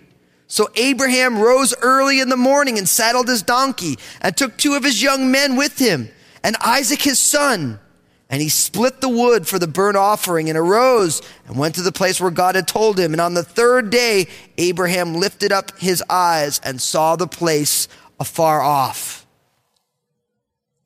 So 0.48 0.70
Abraham 0.76 1.40
rose 1.40 1.74
early 1.82 2.20
in 2.20 2.30
the 2.30 2.38
morning 2.38 2.78
and 2.78 2.88
saddled 2.88 3.28
his 3.28 3.42
donkey 3.42 3.98
and 4.22 4.38
took 4.38 4.58
two 4.58 4.76
of 4.76 4.84
his 4.84 5.02
young 5.02 5.32
men 5.32 5.56
with 5.56 5.80
him 5.80 6.10
and 6.44 6.56
Isaac 6.64 7.02
his 7.02 7.18
son 7.18 7.80
and 8.29 8.41
he 8.41 8.50
split 8.50 9.01
the 9.01 9.10
wood 9.10 9.48
for 9.48 9.60
the 9.60 9.67
burnt 9.67 9.98
offering 9.98 10.50
and 10.50 10.58
arose 10.58 11.22
and 11.48 11.58
went 11.58 11.75
to 11.75 11.82
the 11.82 11.91
place 11.91 12.20
where 12.20 12.32
God 12.32 12.55
had 12.55 12.67
told 12.67 13.00
him. 13.00 13.13
And 13.13 13.22
on 13.22 13.36
the 13.36 13.44
third 13.44 13.91
day, 13.91 14.27
Abraham 14.58 15.15
lifted 15.15 15.51
up 15.51 15.77
his 15.77 16.03
eyes 16.10 16.60
and 16.63 16.82
saw 16.82 17.15
the 17.15 17.27
place 17.27 17.88
afar 18.20 18.62
off. 18.62 19.27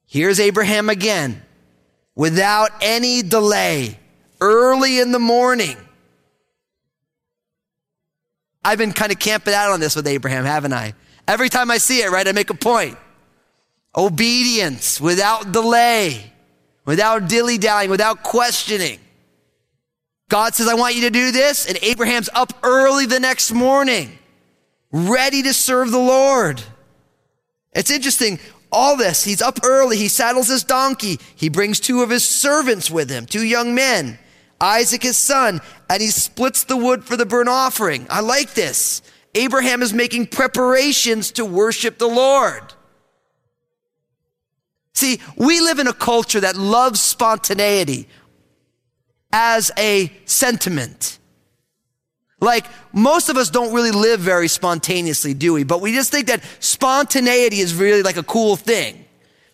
Here's 0.05 0.39
Abraham 0.39 0.89
again, 0.89 1.41
without 2.15 2.71
any 2.81 3.21
delay, 3.21 3.99
early 4.41 4.99
in 4.99 5.11
the 5.11 5.19
morning. 5.19 5.77
I've 8.65 8.79
been 8.79 8.91
kind 8.91 9.11
of 9.11 9.19
camping 9.19 9.53
out 9.53 9.71
on 9.71 9.79
this 9.79 9.95
with 9.95 10.07
Abraham, 10.07 10.43
haven't 10.43 10.73
I? 10.73 10.93
Every 11.27 11.47
time 11.47 11.71
I 11.71 11.77
see 11.77 12.01
it, 12.01 12.09
right, 12.09 12.27
I 12.27 12.31
make 12.33 12.49
a 12.49 12.55
point. 12.55 12.97
Obedience 13.95 14.99
without 14.99 15.51
delay 15.51 16.33
without 16.85 17.27
dilly 17.27 17.57
dallying, 17.57 17.89
without 17.89 18.23
questioning. 18.23 18.99
God 20.29 20.53
says, 20.53 20.67
I 20.67 20.75
want 20.75 20.95
you 20.95 21.01
to 21.01 21.09
do 21.09 21.31
this. 21.31 21.67
And 21.67 21.77
Abraham's 21.81 22.29
up 22.33 22.53
early 22.63 23.05
the 23.05 23.19
next 23.19 23.51
morning, 23.51 24.17
ready 24.91 25.41
to 25.43 25.53
serve 25.53 25.91
the 25.91 25.99
Lord. 25.99 26.61
It's 27.73 27.91
interesting. 27.91 28.39
All 28.71 28.97
this, 28.97 29.23
he's 29.23 29.41
up 29.41 29.59
early. 29.63 29.97
He 29.97 30.07
saddles 30.07 30.47
his 30.47 30.63
donkey. 30.63 31.19
He 31.35 31.49
brings 31.49 31.79
two 31.79 32.03
of 32.03 32.11
his 32.11 32.27
servants 32.27 32.91
with 32.91 33.09
him, 33.09 33.25
two 33.25 33.43
young 33.43 33.73
men, 33.73 34.19
Isaac 34.61 35.01
his 35.01 35.17
son, 35.17 35.59
and 35.89 36.01
he 36.01 36.09
splits 36.09 36.65
the 36.65 36.77
wood 36.77 37.03
for 37.03 37.17
the 37.17 37.25
burnt 37.25 37.49
offering. 37.49 38.05
I 38.11 38.19
like 38.19 38.53
this. 38.53 39.01
Abraham 39.33 39.81
is 39.81 39.91
making 39.91 40.27
preparations 40.27 41.31
to 41.31 41.45
worship 41.45 41.97
the 41.97 42.07
Lord. 42.07 42.73
See, 44.93 45.19
we 45.37 45.61
live 45.61 45.79
in 45.79 45.87
a 45.87 45.93
culture 45.93 46.39
that 46.41 46.57
loves 46.57 46.99
spontaneity 47.01 48.07
as 49.31 49.71
a 49.77 50.11
sentiment. 50.25 51.19
Like, 52.41 52.65
most 52.93 53.29
of 53.29 53.37
us 53.37 53.49
don't 53.49 53.73
really 53.73 53.91
live 53.91 54.19
very 54.19 54.47
spontaneously, 54.47 55.33
do 55.33 55.53
we? 55.53 55.63
But 55.63 55.81
we 55.81 55.93
just 55.93 56.11
think 56.11 56.27
that 56.27 56.43
spontaneity 56.59 57.59
is 57.59 57.75
really 57.75 58.01
like 58.01 58.17
a 58.17 58.23
cool 58.23 58.55
thing. 58.55 59.05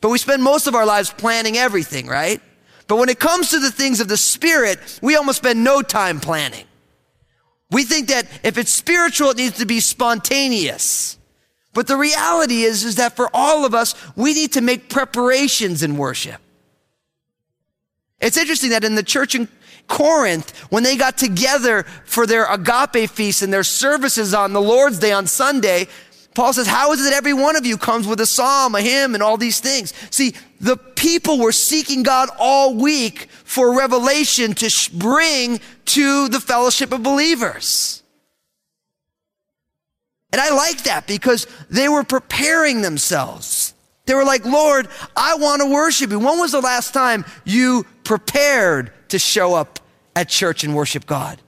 but 0.01 0.09
we 0.09 0.19
spend 0.19 0.43
most 0.43 0.67
of 0.67 0.75
our 0.75 0.85
lives 0.85 1.11
planning 1.11 1.57
everything, 1.57 2.05
right? 2.05 2.39
But 2.87 2.97
when 2.97 3.09
it 3.09 3.19
comes 3.19 3.49
to 3.49 3.59
the 3.59 3.71
things 3.71 3.99
of 3.99 4.07
the 4.07 4.17
Spirit, 4.17 4.79
we 5.01 5.15
almost 5.15 5.39
spend 5.39 5.63
no 5.63 5.81
time 5.81 6.19
planning. 6.19 6.65
We 7.71 7.85
think 7.85 8.09
that 8.09 8.27
if 8.43 8.59
it's 8.59 8.71
spiritual, 8.71 9.31
it 9.31 9.37
needs 9.37 9.57
to 9.57 9.65
be 9.65 9.79
spontaneous. 9.79 11.17
But 11.75 11.87
the 11.87 11.97
reality 11.97 12.63
is, 12.63 12.85
is 12.85 12.95
that 12.95 13.17
for 13.17 13.29
all 13.33 13.65
of 13.65 13.75
us, 13.75 13.95
we 14.15 14.33
need 14.33 14.53
to 14.53 14.61
make 14.61 14.89
preparations 14.89 15.83
in 15.83 15.97
worship. 15.97 16.41
It's 18.21 18.37
interesting 18.37 18.69
that 18.69 18.85
in 18.85 18.95
the 18.95 19.03
church 19.03 19.35
in 19.35 19.49
Corinth, 19.87 20.57
when 20.71 20.83
they 20.83 20.95
got 20.95 21.17
together 21.17 21.83
for 22.05 22.25
their 22.25 22.51
agape 22.51 23.09
feast 23.09 23.41
and 23.41 23.51
their 23.51 23.65
services 23.65 24.33
on 24.33 24.53
the 24.53 24.61
Lord's 24.61 24.99
Day 24.99 25.11
on 25.11 25.27
Sunday, 25.27 25.87
Paul 26.33 26.53
says, 26.53 26.65
How 26.65 26.93
is 26.93 27.01
it 27.01 27.09
that 27.09 27.13
every 27.13 27.33
one 27.33 27.57
of 27.57 27.65
you 27.65 27.77
comes 27.77 28.07
with 28.07 28.21
a 28.21 28.25
psalm, 28.25 28.73
a 28.73 28.81
hymn, 28.81 29.13
and 29.13 29.21
all 29.21 29.35
these 29.35 29.59
things? 29.59 29.93
See, 30.11 30.33
the 30.61 30.77
people 30.77 31.39
were 31.39 31.51
seeking 31.51 32.03
God 32.03 32.29
all 32.39 32.73
week 32.73 33.27
for 33.43 33.77
revelation 33.77 34.53
to 34.53 34.89
bring 34.93 35.59
to 35.87 36.29
the 36.29 36.39
fellowship 36.39 36.93
of 36.93 37.03
believers. 37.03 38.01
And 40.35 40.41
I 40.41 40.49
like 40.49 40.83
that 40.83 41.07
because 41.07 41.47
they 41.69 41.87
were 41.87 42.03
preparing 42.03 42.81
themselves. 42.81 43.73
They 44.05 44.13
were 44.13 44.25
like, 44.25 44.43
Lord, 44.43 44.89
I 45.15 45.35
want 45.35 45.61
to 45.61 45.69
worship 45.69 46.11
you. 46.11 46.19
When 46.19 46.39
was 46.39 46.51
the 46.51 46.59
last 46.59 46.93
time 46.93 47.23
you 47.45 47.85
prepared 48.03 48.91
to 49.07 49.17
show 49.17 49.53
up 49.53 49.79
at 50.13 50.27
church 50.27 50.65
and 50.65 50.75
worship 50.75 51.05
God? 51.05 51.41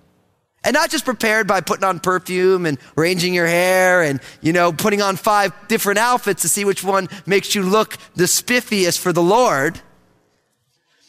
And 0.64 0.74
not 0.74 0.90
just 0.90 1.04
prepared 1.04 1.48
by 1.48 1.60
putting 1.60 1.84
on 1.84 2.00
perfume 2.00 2.66
and 2.66 2.78
arranging 2.98 3.34
your 3.34 3.46
hair 3.46 4.04
and, 4.04 4.22
you 4.40 4.54
know, 4.54 4.72
putting 4.72 5.02
on 5.02 5.18
five 5.18 5.52
different 5.68 6.00
outfits 6.00 6.44
to 6.44 6.48
see 6.48 6.64
which 6.64 6.82
one 6.82 7.10
makes 7.26 7.56
you 7.56 7.64
look 7.64 7.98
the 8.16 8.24
spiffiest 8.24 9.00
for 9.00 9.12
the 9.12 9.22
Lord. 9.22 9.82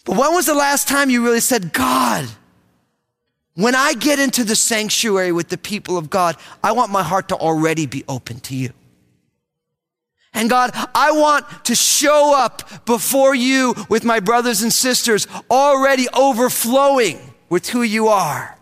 But 0.04 0.16
when 0.16 0.34
was 0.34 0.46
the 0.46 0.54
last 0.54 0.88
time 0.88 1.10
you 1.10 1.22
really 1.22 1.38
said, 1.38 1.72
God, 1.72 2.28
when 3.58 3.74
I 3.74 3.94
get 3.94 4.20
into 4.20 4.44
the 4.44 4.54
sanctuary 4.54 5.32
with 5.32 5.48
the 5.48 5.58
people 5.58 5.98
of 5.98 6.08
God, 6.08 6.36
I 6.62 6.70
want 6.70 6.92
my 6.92 7.02
heart 7.02 7.30
to 7.30 7.34
already 7.34 7.86
be 7.86 8.04
open 8.06 8.38
to 8.42 8.54
you. 8.54 8.72
And 10.32 10.48
God, 10.48 10.70
I 10.94 11.10
want 11.10 11.64
to 11.64 11.74
show 11.74 12.36
up 12.36 12.86
before 12.86 13.34
you 13.34 13.74
with 13.88 14.04
my 14.04 14.20
brothers 14.20 14.62
and 14.62 14.72
sisters 14.72 15.26
already 15.50 16.06
overflowing 16.14 17.18
with 17.48 17.68
who 17.68 17.82
you 17.82 18.06
are. 18.06 18.56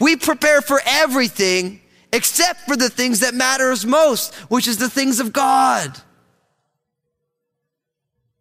We 0.00 0.16
prepare 0.16 0.62
for 0.62 0.80
everything 0.86 1.82
except 2.14 2.60
for 2.60 2.76
the 2.76 2.88
things 2.88 3.20
that 3.20 3.34
matters 3.34 3.84
most, 3.84 4.34
which 4.48 4.66
is 4.66 4.78
the 4.78 4.88
things 4.88 5.20
of 5.20 5.34
God. 5.34 6.00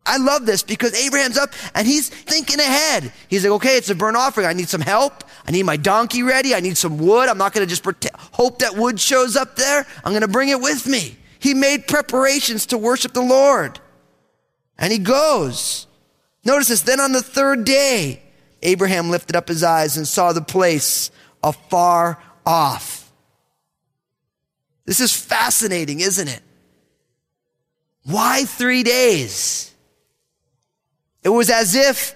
I 0.07 0.17
love 0.17 0.45
this 0.45 0.63
because 0.63 0.93
Abraham's 0.93 1.37
up 1.37 1.53
and 1.75 1.85
he's 1.85 2.09
thinking 2.09 2.59
ahead. 2.59 3.11
He's 3.27 3.43
like, 3.43 3.53
okay, 3.53 3.77
it's 3.77 3.89
a 3.89 3.95
burnt 3.95 4.17
offering. 4.17 4.47
I 4.47 4.53
need 4.53 4.69
some 4.69 4.81
help. 4.81 5.23
I 5.45 5.51
need 5.51 5.63
my 5.63 5.77
donkey 5.77 6.23
ready. 6.23 6.55
I 6.55 6.61
need 6.61 6.77
some 6.77 6.97
wood. 6.97 7.29
I'm 7.29 7.37
not 7.37 7.53
going 7.53 7.67
to 7.67 7.69
just 7.69 7.85
hope 8.33 8.59
that 8.59 8.75
wood 8.75 8.99
shows 8.99 9.35
up 9.35 9.55
there. 9.55 9.85
I'm 10.03 10.11
going 10.13 10.21
to 10.21 10.27
bring 10.27 10.49
it 10.49 10.61
with 10.61 10.87
me. 10.87 11.17
He 11.39 11.53
made 11.53 11.87
preparations 11.87 12.65
to 12.67 12.77
worship 12.77 13.13
the 13.13 13.21
Lord. 13.21 13.79
And 14.77 14.91
he 14.91 14.99
goes. 14.99 15.87
Notice 16.43 16.69
this. 16.69 16.81
Then 16.81 16.99
on 16.99 17.11
the 17.11 17.21
third 17.21 17.65
day, 17.65 18.23
Abraham 18.63 19.09
lifted 19.09 19.35
up 19.35 19.47
his 19.47 19.63
eyes 19.63 19.97
and 19.97 20.07
saw 20.07 20.33
the 20.33 20.41
place 20.41 21.11
afar 21.43 22.21
off. 22.45 23.11
This 24.85 25.01
is 25.01 25.13
fascinating, 25.13 25.99
isn't 25.99 26.27
it? 26.27 26.41
Why 28.03 28.45
three 28.45 28.83
days? 28.83 29.73
It 31.27 31.31
was 31.31 31.49
as 31.49 31.75
if 31.75 32.15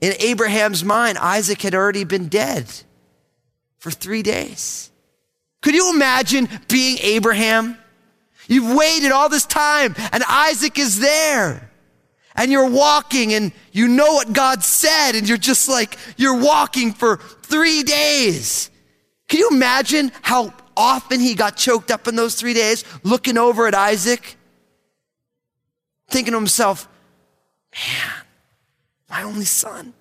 in 0.00 0.12
Abraham's 0.20 0.84
mind, 0.84 1.18
Isaac 1.18 1.60
had 1.60 1.74
already 1.74 2.04
been 2.04 2.28
dead 2.28 2.72
for 3.78 3.90
three 3.90 4.22
days. 4.22 4.92
Could 5.60 5.74
you 5.74 5.92
imagine 5.92 6.48
being 6.68 6.98
Abraham? 7.02 7.76
You've 8.46 8.76
waited 8.76 9.10
all 9.10 9.28
this 9.28 9.44
time 9.44 9.96
and 10.12 10.22
Isaac 10.28 10.78
is 10.78 11.00
there. 11.00 11.68
And 12.36 12.52
you're 12.52 12.70
walking 12.70 13.34
and 13.34 13.50
you 13.72 13.88
know 13.88 14.12
what 14.12 14.32
God 14.32 14.62
said 14.62 15.16
and 15.16 15.28
you're 15.28 15.36
just 15.36 15.68
like, 15.68 15.98
you're 16.16 16.40
walking 16.40 16.92
for 16.92 17.16
three 17.42 17.82
days. 17.82 18.70
Can 19.26 19.40
you 19.40 19.48
imagine 19.50 20.12
how 20.22 20.54
often 20.76 21.18
he 21.18 21.34
got 21.34 21.56
choked 21.56 21.90
up 21.90 22.06
in 22.06 22.14
those 22.14 22.36
three 22.36 22.54
days 22.54 22.84
looking 23.02 23.36
over 23.36 23.66
at 23.66 23.74
Isaac? 23.74 24.36
Thinking 26.06 26.30
to 26.30 26.38
himself, 26.38 26.88
man, 27.72 28.26
my 29.10 29.22
only 29.22 29.44
son, 29.44 29.94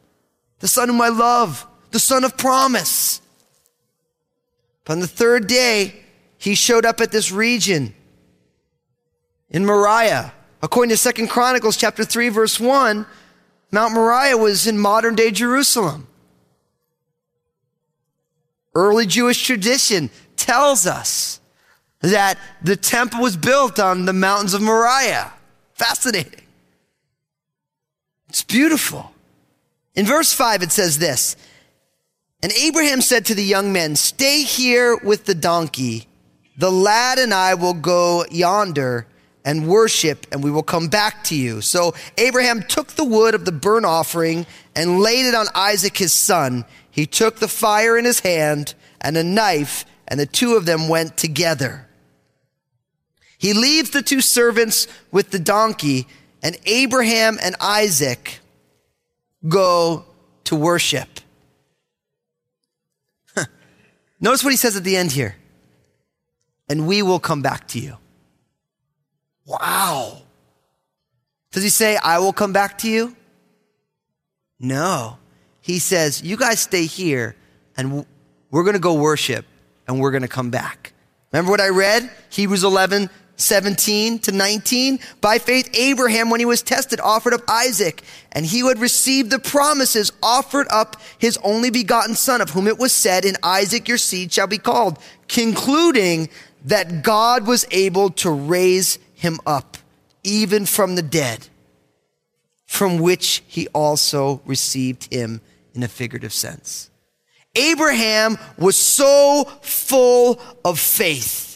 the 0.59 0.67
son 0.67 0.89
whom 0.89 1.01
I 1.01 1.09
love, 1.09 1.65
the 1.91 1.99
son 1.99 2.23
of 2.23 2.37
promise. 2.37 3.21
But 4.83 4.93
on 4.93 4.99
the 4.99 5.07
third 5.07 5.47
day, 5.47 6.03
he 6.37 6.55
showed 6.55 6.85
up 6.85 7.01
at 7.01 7.11
this 7.11 7.31
region 7.31 7.93
in 9.49 9.65
Moriah. 9.65 10.33
According 10.61 10.89
to 10.89 10.97
Second 10.97 11.27
Chronicles 11.27 11.77
chapter 11.77 12.03
3 12.03 12.29
verse 12.29 12.59
1, 12.59 13.05
Mount 13.71 13.93
Moriah 13.93 14.37
was 14.37 14.67
in 14.67 14.77
modern 14.77 15.15
day 15.15 15.31
Jerusalem. 15.31 16.07
Early 18.73 19.05
Jewish 19.05 19.43
tradition 19.43 20.09
tells 20.35 20.85
us 20.85 21.39
that 22.01 22.37
the 22.61 22.75
temple 22.75 23.21
was 23.21 23.35
built 23.35 23.79
on 23.79 24.05
the 24.05 24.13
mountains 24.13 24.53
of 24.53 24.61
Moriah. 24.61 25.33
Fascinating. 25.73 26.46
It's 28.29 28.43
beautiful. 28.43 29.11
In 29.95 30.05
verse 30.05 30.33
5, 30.33 30.63
it 30.63 30.71
says 30.71 30.99
this 30.99 31.35
And 32.41 32.51
Abraham 32.53 33.01
said 33.01 33.25
to 33.25 33.35
the 33.35 33.43
young 33.43 33.73
men, 33.73 33.95
Stay 33.95 34.43
here 34.43 34.95
with 34.97 35.25
the 35.25 35.35
donkey. 35.35 36.07
The 36.57 36.71
lad 36.71 37.19
and 37.19 37.33
I 37.33 37.53
will 37.53 37.73
go 37.73 38.25
yonder 38.31 39.07
and 39.45 39.67
worship, 39.67 40.27
and 40.31 40.43
we 40.43 40.51
will 40.51 40.63
come 40.63 40.87
back 40.87 41.23
to 41.25 41.35
you. 41.35 41.61
So 41.61 41.93
Abraham 42.17 42.63
took 42.63 42.89
the 42.89 43.05
wood 43.05 43.33
of 43.33 43.45
the 43.45 43.51
burnt 43.51 43.85
offering 43.85 44.45
and 44.75 44.99
laid 44.99 45.25
it 45.25 45.35
on 45.35 45.45
Isaac 45.55 45.97
his 45.97 46.11
son. 46.11 46.65
He 46.91 47.05
took 47.05 47.37
the 47.37 47.47
fire 47.47 47.97
in 47.97 48.05
his 48.05 48.19
hand 48.19 48.73
and 48.99 49.15
a 49.15 49.23
knife, 49.23 49.85
and 50.07 50.19
the 50.19 50.25
two 50.25 50.55
of 50.55 50.65
them 50.65 50.89
went 50.89 51.15
together. 51.15 51.87
He 53.37 53.53
leaves 53.53 53.91
the 53.91 54.01
two 54.01 54.19
servants 54.21 54.87
with 55.11 55.29
the 55.29 55.39
donkey, 55.39 56.07
and 56.47 56.57
Abraham 56.65 57.37
and 57.43 57.57
Isaac 57.59 58.39
go 59.45 60.05
to 60.45 60.55
worship. 60.55 61.09
Notice 64.21 64.45
what 64.45 64.51
he 64.51 64.55
says 64.55 64.77
at 64.77 64.85
the 64.85 64.95
end 64.95 65.11
here. 65.11 65.35
And 66.69 66.87
we 66.87 67.01
will 67.01 67.19
come 67.19 67.41
back 67.41 67.67
to 67.69 67.79
you. 67.79 67.97
Wow. 69.45 70.21
Does 71.51 71.63
he 71.63 71.69
say, 71.69 71.97
I 72.01 72.19
will 72.19 72.31
come 72.31 72.53
back 72.53 72.77
to 72.77 72.89
you? 72.89 73.13
No. 74.57 75.17
He 75.59 75.79
says, 75.79 76.23
You 76.23 76.37
guys 76.37 76.61
stay 76.61 76.85
here 76.85 77.35
and 77.75 78.05
we're 78.51 78.63
going 78.63 78.75
to 78.75 78.79
go 78.79 78.93
worship 78.93 79.45
and 79.85 79.99
we're 79.99 80.11
going 80.11 80.21
to 80.21 80.29
come 80.29 80.49
back. 80.49 80.93
Remember 81.33 81.51
what 81.51 81.59
I 81.59 81.69
read? 81.69 82.09
Hebrews 82.29 82.63
11, 82.63 83.09
17 83.37 84.19
to 84.19 84.31
19. 84.31 84.99
By 85.21 85.37
faith, 85.39 85.69
Abraham, 85.73 86.29
when 86.29 86.39
he 86.39 86.45
was 86.45 86.61
tested, 86.61 86.99
offered 86.99 87.33
up 87.33 87.41
Isaac, 87.47 88.03
and 88.31 88.45
he 88.45 88.59
who 88.59 88.67
had 88.67 88.79
received 88.79 89.31
the 89.31 89.39
promises 89.39 90.11
offered 90.21 90.67
up 90.69 90.99
his 91.17 91.37
only 91.43 91.69
begotten 91.69 92.15
son, 92.15 92.41
of 92.41 92.49
whom 92.49 92.67
it 92.67 92.77
was 92.77 92.93
said, 92.93 93.23
In 93.23 93.37
Isaac 93.41 93.87
your 93.87 93.97
seed 93.97 94.33
shall 94.33 94.47
be 94.47 94.57
called, 94.57 94.99
concluding 95.27 96.29
that 96.65 97.03
God 97.03 97.47
was 97.47 97.65
able 97.71 98.09
to 98.11 98.29
raise 98.29 98.99
him 99.13 99.39
up, 99.45 99.77
even 100.23 100.65
from 100.65 100.95
the 100.95 101.01
dead, 101.01 101.47
from 102.65 102.97
which 102.97 103.43
he 103.47 103.67
also 103.69 104.41
received 104.45 105.11
him 105.13 105.41
in 105.73 105.83
a 105.83 105.87
figurative 105.87 106.33
sense. 106.33 106.89
Abraham 107.55 108.37
was 108.57 108.75
so 108.75 109.45
full 109.61 110.39
of 110.63 110.79
faith, 110.79 111.46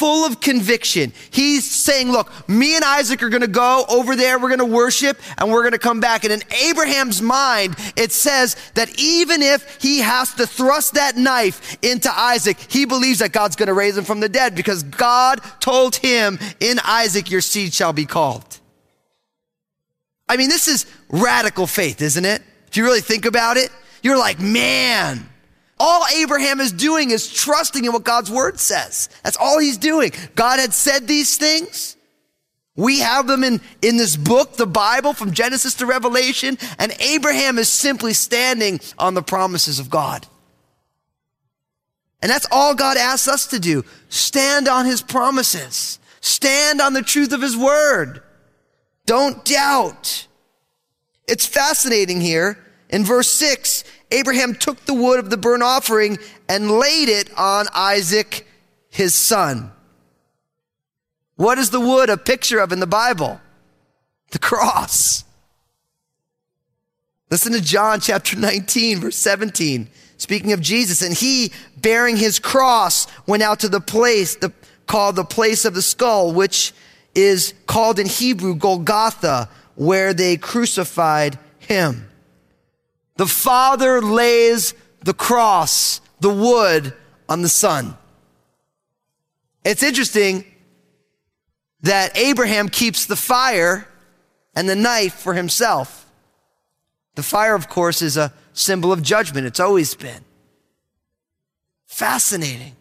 full 0.00 0.24
of 0.24 0.40
conviction. 0.40 1.12
He's 1.30 1.70
saying, 1.70 2.10
look, 2.10 2.32
me 2.48 2.74
and 2.74 2.82
Isaac 2.82 3.22
are 3.22 3.28
going 3.28 3.42
to 3.42 3.46
go 3.46 3.84
over 3.86 4.16
there. 4.16 4.38
We're 4.38 4.48
going 4.48 4.60
to 4.60 4.64
worship 4.64 5.20
and 5.36 5.52
we're 5.52 5.60
going 5.60 5.72
to 5.72 5.78
come 5.78 6.00
back. 6.00 6.24
And 6.24 6.32
in 6.32 6.42
Abraham's 6.50 7.20
mind, 7.20 7.76
it 7.96 8.10
says 8.10 8.56
that 8.76 8.98
even 8.98 9.42
if 9.42 9.76
he 9.78 9.98
has 9.98 10.32
to 10.36 10.46
thrust 10.46 10.94
that 10.94 11.18
knife 11.18 11.76
into 11.82 12.10
Isaac, 12.10 12.56
he 12.70 12.86
believes 12.86 13.18
that 13.18 13.32
God's 13.32 13.56
going 13.56 13.66
to 13.66 13.74
raise 13.74 13.94
him 13.98 14.04
from 14.04 14.20
the 14.20 14.28
dead 14.30 14.54
because 14.54 14.84
God 14.84 15.42
told 15.60 15.96
him 15.96 16.38
in 16.60 16.78
Isaac, 16.82 17.30
your 17.30 17.42
seed 17.42 17.74
shall 17.74 17.92
be 17.92 18.06
called. 18.06 18.58
I 20.30 20.38
mean, 20.38 20.48
this 20.48 20.66
is 20.66 20.86
radical 21.10 21.66
faith, 21.66 22.00
isn't 22.00 22.24
it? 22.24 22.40
If 22.68 22.78
you 22.78 22.84
really 22.84 23.02
think 23.02 23.26
about 23.26 23.58
it, 23.58 23.70
you're 24.02 24.18
like, 24.18 24.40
man, 24.40 25.28
all 25.80 26.04
Abraham 26.14 26.60
is 26.60 26.70
doing 26.70 27.10
is 27.10 27.32
trusting 27.32 27.84
in 27.84 27.92
what 27.92 28.04
God's 28.04 28.30
word 28.30 28.60
says. 28.60 29.08
That's 29.24 29.38
all 29.38 29.58
he's 29.58 29.78
doing. 29.78 30.12
God 30.34 30.60
had 30.60 30.74
said 30.74 31.08
these 31.08 31.38
things. 31.38 31.96
We 32.76 33.00
have 33.00 33.26
them 33.26 33.42
in, 33.42 33.60
in 33.82 33.96
this 33.96 34.14
book, 34.14 34.56
the 34.56 34.66
Bible, 34.66 35.14
from 35.14 35.32
Genesis 35.32 35.74
to 35.76 35.86
Revelation, 35.86 36.58
and 36.78 36.92
Abraham 37.00 37.58
is 37.58 37.68
simply 37.68 38.12
standing 38.12 38.80
on 38.98 39.14
the 39.14 39.22
promises 39.22 39.78
of 39.78 39.90
God. 39.90 40.26
And 42.22 42.30
that's 42.30 42.46
all 42.52 42.74
God 42.74 42.96
asks 42.96 43.28
us 43.28 43.46
to 43.48 43.58
do. 43.58 43.84
Stand 44.10 44.68
on 44.68 44.84
his 44.84 45.00
promises. 45.00 45.98
Stand 46.20 46.80
on 46.80 46.92
the 46.92 47.02
truth 47.02 47.32
of 47.32 47.40
his 47.40 47.56
word. 47.56 48.22
Don't 49.06 49.44
doubt. 49.44 50.26
It's 51.26 51.46
fascinating 51.46 52.20
here. 52.20 52.58
In 52.90 53.04
verse 53.04 53.28
six, 53.28 53.84
Abraham 54.10 54.54
took 54.54 54.84
the 54.84 54.94
wood 54.94 55.18
of 55.18 55.30
the 55.30 55.36
burnt 55.36 55.62
offering 55.62 56.18
and 56.48 56.70
laid 56.70 57.08
it 57.08 57.30
on 57.38 57.66
Isaac, 57.74 58.46
his 58.90 59.14
son. 59.14 59.70
What 61.36 61.58
is 61.58 61.70
the 61.70 61.80
wood 61.80 62.10
a 62.10 62.16
picture 62.16 62.58
of 62.58 62.72
in 62.72 62.80
the 62.80 62.86
Bible? 62.86 63.40
The 64.32 64.38
cross. 64.38 65.24
Listen 67.30 67.52
to 67.52 67.60
John 67.60 68.00
chapter 68.00 68.36
19, 68.36 68.98
verse 68.98 69.16
17. 69.16 69.88
Speaking 70.18 70.52
of 70.52 70.60
Jesus, 70.60 71.00
and 71.00 71.14
he, 71.14 71.52
bearing 71.76 72.16
his 72.16 72.38
cross, 72.38 73.06
went 73.26 73.42
out 73.42 73.60
to 73.60 73.68
the 73.68 73.80
place 73.80 74.34
the, 74.34 74.52
called 74.86 75.16
the 75.16 75.24
place 75.24 75.64
of 75.64 75.72
the 75.72 75.80
skull, 75.80 76.32
which 76.32 76.74
is 77.14 77.54
called 77.66 77.98
in 77.98 78.06
Hebrew 78.06 78.56
Golgotha, 78.56 79.48
where 79.76 80.12
they 80.12 80.36
crucified 80.36 81.38
him. 81.60 82.09
The 83.20 83.26
Father 83.26 84.00
lays 84.00 84.72
the 85.04 85.12
cross, 85.12 86.00
the 86.20 86.30
wood, 86.30 86.94
on 87.28 87.42
the 87.42 87.50
Son. 87.50 87.94
It's 89.62 89.82
interesting 89.82 90.46
that 91.82 92.16
Abraham 92.16 92.70
keeps 92.70 93.04
the 93.04 93.16
fire 93.16 93.86
and 94.56 94.66
the 94.66 94.74
knife 94.74 95.12
for 95.12 95.34
himself. 95.34 96.10
The 97.14 97.22
fire, 97.22 97.54
of 97.54 97.68
course, 97.68 98.00
is 98.00 98.16
a 98.16 98.32
symbol 98.54 98.90
of 98.90 99.02
judgment. 99.02 99.46
It's 99.46 99.60
always 99.60 99.94
been. 99.94 100.24
Fascinating. 101.88 102.74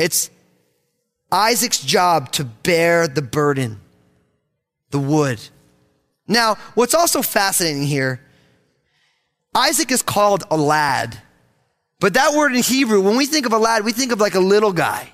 It's 0.00 0.30
Isaac's 1.30 1.78
job 1.80 2.32
to 2.32 2.44
bear 2.44 3.06
the 3.06 3.22
burden, 3.22 3.78
the 4.90 4.98
wood. 4.98 5.40
Now, 6.26 6.56
what's 6.74 6.92
also 6.92 7.22
fascinating 7.22 7.84
here, 7.84 8.20
Isaac 9.54 9.90
is 9.90 10.02
called 10.02 10.44
a 10.50 10.56
lad. 10.56 11.18
But 12.00 12.14
that 12.14 12.34
word 12.34 12.54
in 12.54 12.62
Hebrew, 12.62 13.00
when 13.00 13.16
we 13.16 13.26
think 13.26 13.46
of 13.46 13.52
a 13.52 13.58
lad, 13.58 13.84
we 13.84 13.92
think 13.92 14.12
of 14.12 14.20
like 14.20 14.34
a 14.34 14.40
little 14.40 14.72
guy, 14.72 15.12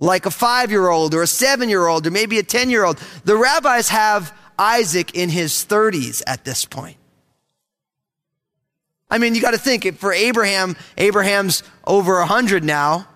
like 0.00 0.26
a 0.26 0.30
five 0.30 0.70
year 0.70 0.88
old 0.88 1.14
or 1.14 1.22
a 1.22 1.26
seven 1.26 1.68
year 1.68 1.86
old 1.86 2.06
or 2.06 2.10
maybe 2.10 2.38
a 2.38 2.42
10 2.42 2.70
year 2.70 2.84
old. 2.84 2.98
The 3.24 3.36
rabbis 3.36 3.88
have 3.90 4.36
Isaac 4.58 5.14
in 5.14 5.28
his 5.28 5.52
30s 5.52 6.22
at 6.26 6.44
this 6.44 6.64
point. 6.64 6.96
I 9.10 9.18
mean, 9.18 9.34
you 9.34 9.42
got 9.42 9.50
to 9.50 9.58
think 9.58 9.98
for 9.98 10.12
Abraham, 10.12 10.74
Abraham's 10.96 11.62
over 11.86 12.18
100 12.20 12.64
now. 12.64 13.06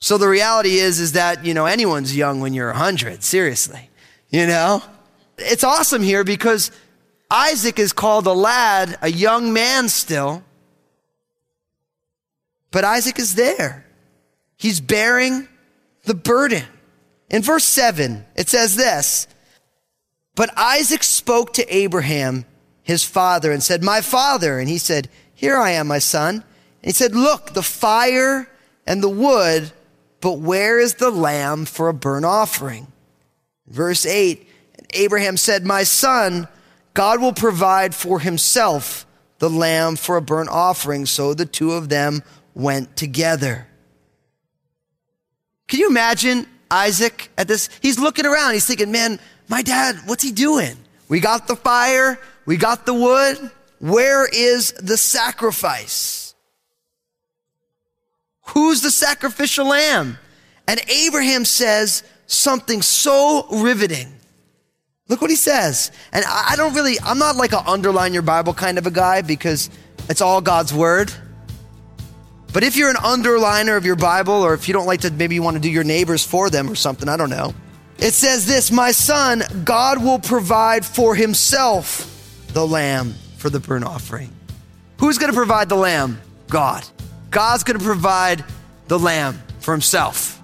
So 0.00 0.18
the 0.18 0.28
reality 0.28 0.76
is, 0.76 1.00
is 1.00 1.12
that, 1.12 1.44
you 1.44 1.54
know, 1.54 1.66
anyone's 1.66 2.16
young 2.16 2.40
when 2.40 2.54
you're 2.54 2.70
100, 2.70 3.22
seriously. 3.22 3.90
You 4.30 4.46
know? 4.46 4.82
It's 5.38 5.64
awesome 5.64 6.02
here 6.02 6.24
because 6.24 6.70
Isaac 7.34 7.80
is 7.80 7.92
called 7.92 8.28
a 8.28 8.32
lad, 8.32 8.96
a 9.02 9.10
young 9.10 9.52
man 9.52 9.88
still. 9.88 10.44
But 12.70 12.84
Isaac 12.84 13.18
is 13.18 13.34
there. 13.34 13.84
He's 14.56 14.80
bearing 14.80 15.48
the 16.04 16.14
burden. 16.14 16.62
In 17.28 17.42
verse 17.42 17.64
7, 17.64 18.24
it 18.36 18.48
says 18.48 18.76
this 18.76 19.26
But 20.36 20.56
Isaac 20.56 21.02
spoke 21.02 21.54
to 21.54 21.76
Abraham 21.76 22.44
his 22.84 23.02
father 23.02 23.50
and 23.50 23.62
said, 23.62 23.82
My 23.82 24.00
father. 24.00 24.60
And 24.60 24.68
he 24.68 24.78
said, 24.78 25.08
Here 25.34 25.56
I 25.56 25.70
am, 25.70 25.88
my 25.88 25.98
son. 25.98 26.36
And 26.36 26.44
he 26.82 26.92
said, 26.92 27.16
Look, 27.16 27.54
the 27.54 27.64
fire 27.64 28.48
and 28.86 29.02
the 29.02 29.08
wood, 29.08 29.72
but 30.20 30.38
where 30.38 30.78
is 30.78 30.94
the 30.94 31.10
lamb 31.10 31.64
for 31.64 31.88
a 31.88 31.94
burnt 31.94 32.26
offering? 32.26 32.86
Verse 33.66 34.06
8 34.06 34.48
And 34.78 34.86
Abraham 34.94 35.36
said, 35.36 35.64
My 35.64 35.82
son, 35.82 36.46
God 36.94 37.20
will 37.20 37.32
provide 37.32 37.94
for 37.94 38.20
himself 38.20 39.04
the 39.40 39.50
lamb 39.50 39.96
for 39.96 40.16
a 40.16 40.22
burnt 40.22 40.48
offering. 40.48 41.06
So 41.06 41.34
the 41.34 41.44
two 41.44 41.72
of 41.72 41.88
them 41.88 42.22
went 42.54 42.96
together. 42.96 43.66
Can 45.66 45.80
you 45.80 45.88
imagine 45.88 46.46
Isaac 46.70 47.30
at 47.36 47.48
this? 47.48 47.68
He's 47.82 47.98
looking 47.98 48.26
around. 48.26 48.54
He's 48.54 48.66
thinking, 48.66 48.92
man, 48.92 49.18
my 49.48 49.62
dad, 49.62 49.96
what's 50.06 50.22
he 50.22 50.30
doing? 50.30 50.76
We 51.08 51.20
got 51.20 51.48
the 51.48 51.56
fire. 51.56 52.18
We 52.46 52.56
got 52.56 52.86
the 52.86 52.94
wood. 52.94 53.50
Where 53.80 54.26
is 54.26 54.72
the 54.72 54.96
sacrifice? 54.96 56.34
Who's 58.48 58.82
the 58.82 58.90
sacrificial 58.90 59.66
lamb? 59.66 60.18
And 60.68 60.80
Abraham 60.88 61.44
says 61.44 62.02
something 62.26 62.82
so 62.82 63.46
riveting. 63.50 64.12
Look 65.08 65.20
what 65.20 65.28
he 65.28 65.36
says. 65.36 65.90
And 66.12 66.24
I 66.26 66.54
don't 66.56 66.74
really, 66.74 66.98
I'm 67.04 67.18
not 67.18 67.36
like 67.36 67.52
a 67.52 67.58
underline 67.58 68.14
your 68.14 68.22
Bible 68.22 68.54
kind 68.54 68.78
of 68.78 68.86
a 68.86 68.90
guy 68.90 69.20
because 69.20 69.68
it's 70.08 70.22
all 70.22 70.40
God's 70.40 70.72
word. 70.72 71.12
But 72.54 72.62
if 72.62 72.76
you're 72.76 72.88
an 72.88 72.96
underliner 72.96 73.76
of 73.76 73.84
your 73.84 73.96
Bible, 73.96 74.34
or 74.34 74.54
if 74.54 74.66
you 74.66 74.72
don't 74.72 74.86
like 74.86 75.00
to, 75.02 75.10
maybe 75.10 75.34
you 75.34 75.42
want 75.42 75.56
to 75.56 75.60
do 75.60 75.70
your 75.70 75.84
neighbors 75.84 76.24
for 76.24 76.48
them 76.48 76.70
or 76.70 76.74
something, 76.74 77.08
I 77.08 77.16
don't 77.16 77.28
know. 77.28 77.52
It 77.98 78.12
says 78.12 78.46
this 78.46 78.70
My 78.70 78.92
son, 78.92 79.42
God 79.64 80.02
will 80.02 80.20
provide 80.20 80.86
for 80.86 81.14
himself 81.14 82.10
the 82.54 82.66
lamb 82.66 83.14
for 83.36 83.50
the 83.50 83.60
burnt 83.60 83.84
offering. 83.84 84.30
Who's 84.98 85.18
going 85.18 85.32
to 85.32 85.36
provide 85.36 85.68
the 85.68 85.76
lamb? 85.76 86.20
God. 86.48 86.86
God's 87.30 87.64
going 87.64 87.78
to 87.78 87.84
provide 87.84 88.44
the 88.88 88.98
lamb 88.98 89.42
for 89.58 89.72
himself. 89.72 90.40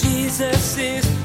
Jesus 0.00 0.78
is 0.78 1.18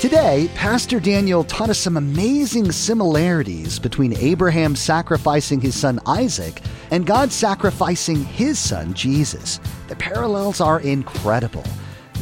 Today, 0.00 0.50
Pastor 0.54 0.98
Daniel 0.98 1.44
taught 1.44 1.68
us 1.68 1.78
some 1.78 1.98
amazing 1.98 2.72
similarities 2.72 3.78
between 3.78 4.16
Abraham 4.16 4.74
sacrificing 4.74 5.60
his 5.60 5.78
son 5.78 6.00
Isaac 6.06 6.62
and 6.90 7.04
God 7.04 7.30
sacrificing 7.30 8.24
his 8.24 8.58
son 8.58 8.94
Jesus. 8.94 9.60
The 9.88 9.96
parallels 9.96 10.58
are 10.58 10.80
incredible. 10.80 11.64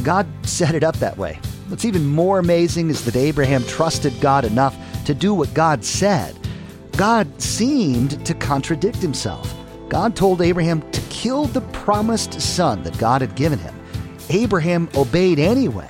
God 0.03 0.27
set 0.45 0.75
it 0.75 0.83
up 0.83 0.97
that 0.97 1.17
way. 1.17 1.39
What's 1.69 1.85
even 1.85 2.05
more 2.05 2.39
amazing 2.39 2.89
is 2.89 3.05
that 3.05 3.15
Abraham 3.15 3.63
trusted 3.63 4.19
God 4.19 4.43
enough 4.43 4.75
to 5.05 5.13
do 5.13 5.33
what 5.33 5.53
God 5.53 5.85
said. 5.85 6.35
God 6.97 7.41
seemed 7.41 8.25
to 8.25 8.33
contradict 8.33 8.97
himself. 8.97 9.55
God 9.87 10.17
told 10.17 10.41
Abraham 10.41 10.81
to 10.91 10.99
kill 11.03 11.45
the 11.45 11.61
promised 11.71 12.41
son 12.41 12.83
that 12.83 12.97
God 12.97 13.21
had 13.21 13.35
given 13.35 13.57
him. 13.57 13.73
Abraham 14.29 14.89
obeyed 14.95 15.39
anyway. 15.39 15.89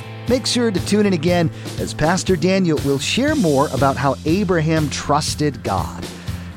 Make 0.31 0.45
sure 0.45 0.71
to 0.71 0.85
tune 0.85 1.05
in 1.05 1.11
again 1.11 1.51
as 1.77 1.93
Pastor 1.93 2.37
Daniel 2.37 2.79
will 2.85 2.99
share 2.99 3.35
more 3.35 3.67
about 3.73 3.97
how 3.97 4.15
Abraham 4.23 4.89
trusted 4.89 5.61
God. 5.61 6.07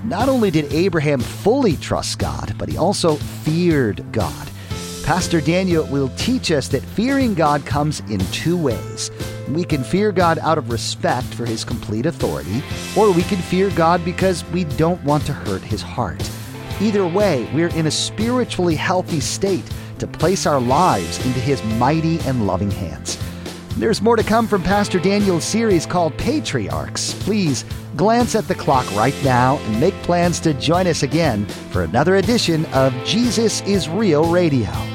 Not 0.05 0.29
only 0.29 0.53
did 0.53 0.73
Abraham 0.73 1.19
fully 1.19 1.75
trust 1.79 2.21
God, 2.21 2.55
but 2.57 2.69
he 2.69 2.79
also 2.79 3.17
feared 3.17 4.13
God. 4.13 4.49
Pastor 5.03 5.41
Daniel 5.41 5.85
will 5.87 6.09
teach 6.11 6.53
us 6.53 6.69
that 6.69 6.85
fearing 6.85 7.35
God 7.35 7.67
comes 7.67 7.99
in 8.09 8.21
two 8.31 8.57
ways 8.57 9.11
We 9.49 9.65
can 9.65 9.83
fear 9.83 10.13
God 10.13 10.39
out 10.39 10.57
of 10.57 10.71
respect 10.71 11.27
for 11.35 11.45
his 11.45 11.65
complete 11.65 12.07
authority, 12.07 12.63
or 12.97 13.11
we 13.11 13.23
can 13.23 13.39
fear 13.39 13.71
God 13.71 14.05
because 14.05 14.45
we 14.53 14.63
don't 14.63 15.03
want 15.03 15.27
to 15.27 15.33
hurt 15.33 15.63
his 15.63 15.83
heart. 15.83 16.23
Either 16.81 17.05
way, 17.09 17.51
we're 17.53 17.75
in 17.75 17.89
a 17.89 17.91
spiritually 17.91 18.77
healthy 18.77 19.19
state 19.19 19.69
to 19.99 20.07
place 20.07 20.47
our 20.47 20.61
lives 20.61 21.19
into 21.27 21.41
his 21.41 21.61
mighty 21.65 22.21
and 22.21 22.47
loving 22.47 22.71
hands. 22.71 23.19
There's 23.77 24.01
more 24.01 24.15
to 24.15 24.23
come 24.23 24.47
from 24.47 24.63
Pastor 24.63 25.01
Daniel's 25.01 25.45
series 25.45 25.85
called 25.85 26.17
Patriarchs. 26.17 27.13
Please 27.25 27.65
glance 27.97 28.37
at 28.37 28.47
the 28.47 28.55
clock 28.55 28.89
right 28.95 29.15
now 29.25 29.59
and 29.59 29.81
make 29.81 29.95
plans 30.05 30.39
to 30.41 30.55
join 30.55 30.87
us 30.87 31.03
again 31.03 31.45
for 31.73 31.83
another 31.83 32.17
edition 32.17 32.67
of 32.67 32.95
Jesus 33.05 33.63
is 33.63 33.89
Real 33.89 34.31
Radio. 34.31 34.94